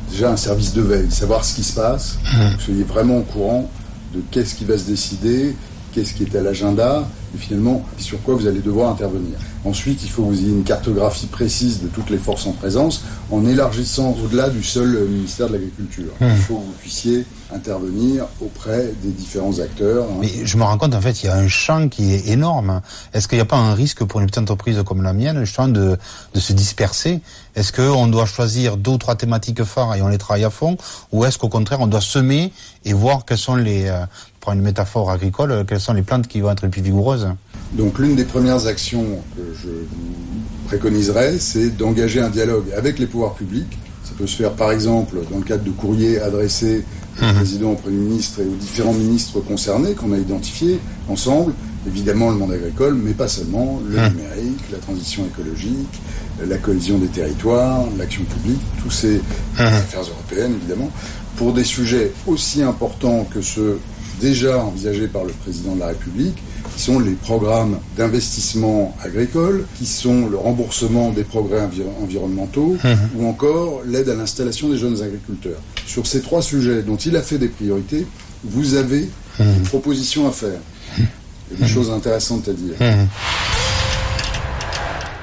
[0.09, 3.23] déjà un service de veille, savoir ce qui se passe, que vous soyez vraiment au
[3.23, 3.69] courant
[4.14, 5.55] de qu'est-ce qui va se décider,
[5.91, 9.38] qu'est-ce qui est à l'agenda, et finalement sur quoi vous allez devoir intervenir.
[9.64, 13.03] Ensuite, il faut que vous ayez une cartographie précise de toutes les forces en présence,
[13.30, 16.12] en élargissant au-delà du seul euh, ministère de l'Agriculture.
[16.20, 16.30] Hmm.
[16.36, 20.05] Il faut que vous puissiez intervenir auprès des différents acteurs.
[20.05, 20.17] hein.
[20.21, 22.81] Mais je me rends compte, en fait, il y a un champ qui est énorme.
[23.13, 25.67] Est-ce qu'il n'y a pas un risque pour une petite entreprise comme la mienne, justement,
[25.67, 25.97] de,
[26.33, 27.21] de se disperser?
[27.55, 30.77] Est-ce qu'on doit choisir deux ou trois thématiques phares et on les travaille à fond?
[31.11, 32.53] Ou est-ce qu'au contraire, on doit semer
[32.85, 34.05] et voir quelles sont les, euh,
[34.39, 37.27] pour une métaphore agricole, quelles sont les plantes qui vont être les plus vigoureuses?
[37.73, 43.05] Donc l'une des premières actions que je vous préconiserais, c'est d'engager un dialogue avec les
[43.07, 43.77] pouvoirs publics.
[44.03, 46.83] Ça peut se faire par exemple dans le cadre de courriers adressés
[47.22, 47.34] Mhm.
[47.36, 51.53] président, au Premier ministre et aux différents ministres concernés qu'on a identifiés ensemble.
[51.88, 54.09] Évidemment, le monde agricole, mais pas seulement, le Mhm.
[54.15, 56.01] numérique, la transition écologique,
[56.47, 59.22] la cohésion des territoires, l'action publique, tous ces Mhm.
[59.57, 60.91] affaires européennes, évidemment,
[61.38, 63.80] pour des sujets aussi importants que ceux
[64.19, 66.38] déjà envisagés par le président de la République,
[66.76, 72.97] qui sont les programmes d'investissement agricole, qui sont le remboursement des progrès enviro- environnementaux, Mhm.
[73.17, 75.59] ou encore l'aide à l'installation des jeunes agriculteurs.
[75.91, 78.07] Sur ces trois sujets dont il a fait des priorités,
[78.45, 80.59] vous avez des propositions à faire.
[80.97, 82.75] Et des choses intéressantes à dire.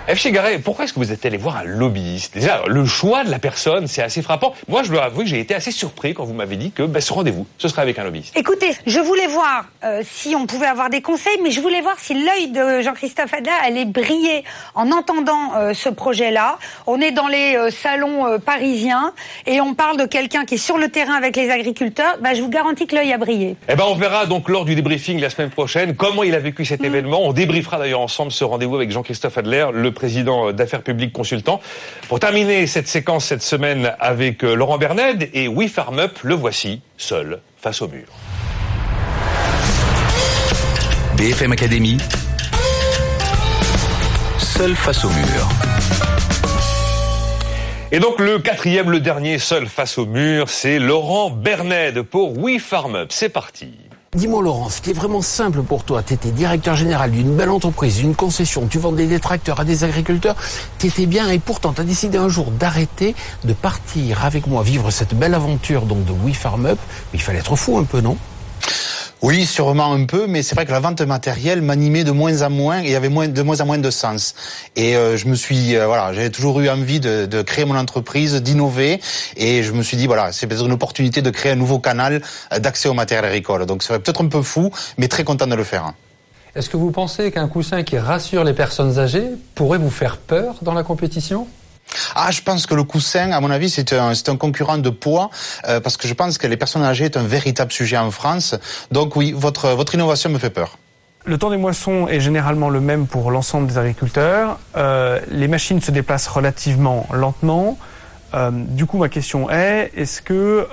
[0.09, 0.16] F.
[0.16, 2.32] Chigaret, pourquoi est-ce que vous êtes allé voir un lobbyiste?
[2.32, 4.54] Déjà, le choix de la personne, c'est assez frappant.
[4.66, 7.02] Moi, je dois avouer que j'ai été assez surpris quand vous m'avez dit que ben,
[7.02, 8.34] ce rendez-vous, ce serait avec un lobbyiste.
[8.34, 11.98] Écoutez, je voulais voir euh, si on pouvait avoir des conseils, mais je voulais voir
[11.98, 14.44] si l'œil de Jean-Christophe Adler allait briller
[14.74, 16.59] en entendant euh, ce projet-là.
[16.86, 19.12] On est dans les euh, salons parisiens
[19.44, 22.16] et on parle de quelqu'un qui est sur le terrain avec les agriculteurs.
[22.22, 23.56] Bah, je vous garantis que l'œil a brillé.
[23.68, 26.64] Eh ben, on verra donc lors du débriefing la semaine prochaine comment il a vécu
[26.64, 27.20] cet événement.
[27.26, 31.61] On débriefera d'ailleurs ensemble ce rendez-vous avec Jean-Christophe Adler, le président d'affaires publiques consultant.
[32.09, 36.36] Pour terminer cette séquence cette semaine avec euh, Laurent Berned et We Farm Up, le
[36.36, 38.07] voici, seul, face au mur.
[41.16, 41.99] BFM Academy.
[44.38, 45.49] Seul face au mur.
[47.90, 52.61] Et donc le quatrième, le dernier, seul face au mur, c'est Laurent Berned pour We
[52.61, 53.09] Farm Up.
[53.11, 53.88] C'est parti.
[54.18, 58.16] Dis-moi Laurent, est vraiment simple pour toi, tu étais directeur général d'une belle entreprise, d'une
[58.16, 60.34] concession, tu vendais des tracteurs à des agriculteurs,
[60.80, 63.14] tu étais bien et pourtant tu as décidé un jour d'arrêter,
[63.44, 66.80] de partir avec moi vivre cette belle aventure donc de We Farm Up.
[67.14, 68.16] Il fallait être fou un peu, non?
[69.20, 72.50] Oui, sûrement un peu, mais c'est vrai que la vente matérielle m'animait de moins en
[72.50, 74.36] moins et avait moins, de moins en moins de sens.
[74.76, 77.76] Et euh, je me suis, euh, voilà, j'avais toujours eu envie de, de créer mon
[77.76, 79.00] entreprise, d'innover,
[79.36, 82.22] et je me suis dit, voilà, c'est peut-être une opportunité de créer un nouveau canal
[82.52, 83.66] euh, d'accès au matériel agricole.
[83.66, 85.94] Donc c'est peut-être un peu fou, mais très content de le faire.
[86.54, 90.56] Est-ce que vous pensez qu'un coussin qui rassure les personnes âgées pourrait vous faire peur
[90.62, 91.48] dans la compétition?
[92.14, 95.30] Ah, je pense que le coussin, à mon avis, c'est un, concurrent de poids,
[95.66, 98.55] euh, parce que je pense que les personnes âgées est un véritable sujet en France.
[98.93, 100.78] Donc oui, votre, innovation me fait peur.
[101.24, 104.59] Le temps des moissons est généralement le même pour l'ensemble des agriculteurs.
[104.76, 107.78] Euh, les machines se déplacent relativement lentement.
[108.34, 110.68] Euh, du coup, ma question est, est-ce que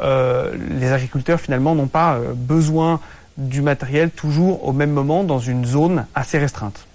[0.72, 3.00] les agriculteurs finalement n'ont pas besoin
[3.38, 6.86] du matériel toujours au même moment dans une zone assez restreinte?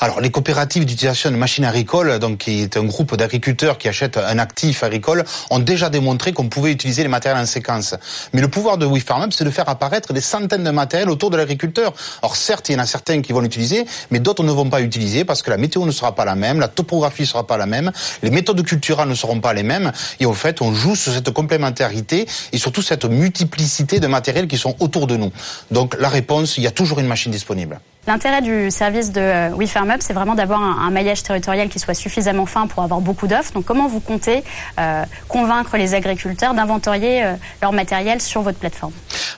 [0.00, 4.16] Alors, les coopératives d'utilisation de machines agricoles, donc qui est un groupe d'agriculteurs qui achètent
[4.16, 7.94] un actif agricole, ont déjà démontré qu'on pouvait utiliser les matériels en séquence.
[8.32, 11.36] Mais le pouvoir de WeFarmUp, c'est de faire apparaître des centaines de matériels autour de
[11.36, 11.92] l'agriculteur.
[12.22, 14.80] Alors certes, il y en a certains qui vont l'utiliser, mais d'autres ne vont pas
[14.80, 17.56] l'utiliser parce que la météo ne sera pas la même, la topographie ne sera pas
[17.56, 17.92] la même,
[18.22, 19.92] les méthodes culturelles ne seront pas les mêmes.
[20.20, 24.58] Et en fait, on joue sur cette complémentarité et surtout cette multiplicité de matériels qui
[24.58, 25.32] sont autour de nous.
[25.70, 27.80] Donc la réponse, il y a toujours une machine disponible.
[28.08, 31.68] L'intérêt du service de euh, We Farm Up, c'est vraiment d'avoir un, un maillage territorial
[31.68, 33.52] qui soit suffisamment fin pour avoir beaucoup d'offres.
[33.52, 34.42] Donc, comment vous comptez
[34.80, 38.92] euh, convaincre les agriculteurs d'inventorier euh, leur matériel sur votre plateforme?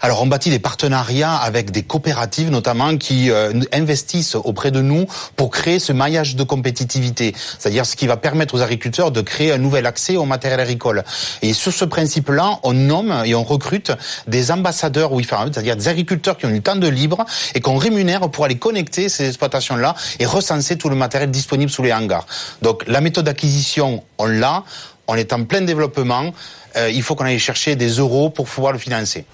[0.05, 5.07] Alors on bâtit des partenariats avec des coopératives notamment qui euh, investissent auprès de nous
[5.35, 9.53] pour créer ce maillage de compétitivité, c'est-à-dire ce qui va permettre aux agriculteurs de créer
[9.53, 11.05] un nouvel accès au matériel agricole.
[11.41, 13.93] Et sur ce principe-là, on nomme et on recrute
[14.27, 18.29] des ambassadeurs WeFarm, c'est-à-dire des agriculteurs qui ont du temps de libre et qu'on rémunère
[18.29, 22.27] pour connecter ces exploitations-là et recenser tout le matériel disponible sous les hangars.
[22.63, 24.65] Donc la méthode d'acquisition, on l'a,
[25.07, 26.33] on est en plein développement,
[26.77, 29.25] euh, il faut qu'on aille chercher des euros pour pouvoir le financer.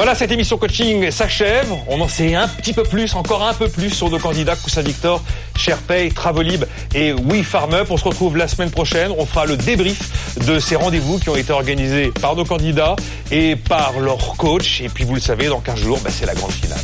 [0.00, 1.70] Voilà, cette émission coaching s'achève.
[1.86, 4.80] On en sait un petit peu plus, encore un peu plus sur nos candidats Coussin
[4.80, 5.22] Victor,
[5.54, 7.90] SharePay, Travelib et WeFarmUp.
[7.90, 9.12] On se retrouve la semaine prochaine.
[9.18, 12.96] On fera le débrief de ces rendez-vous qui ont été organisés par nos candidats
[13.30, 14.80] et par leur coach.
[14.80, 16.80] Et puis, vous le savez, dans 15 jours, bah, c'est la grande finale.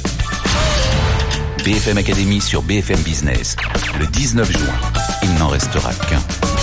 [1.64, 3.56] BFM Academy sur BFM Business.
[3.98, 4.74] Le 19 juin,
[5.22, 6.55] il n'en restera qu'un.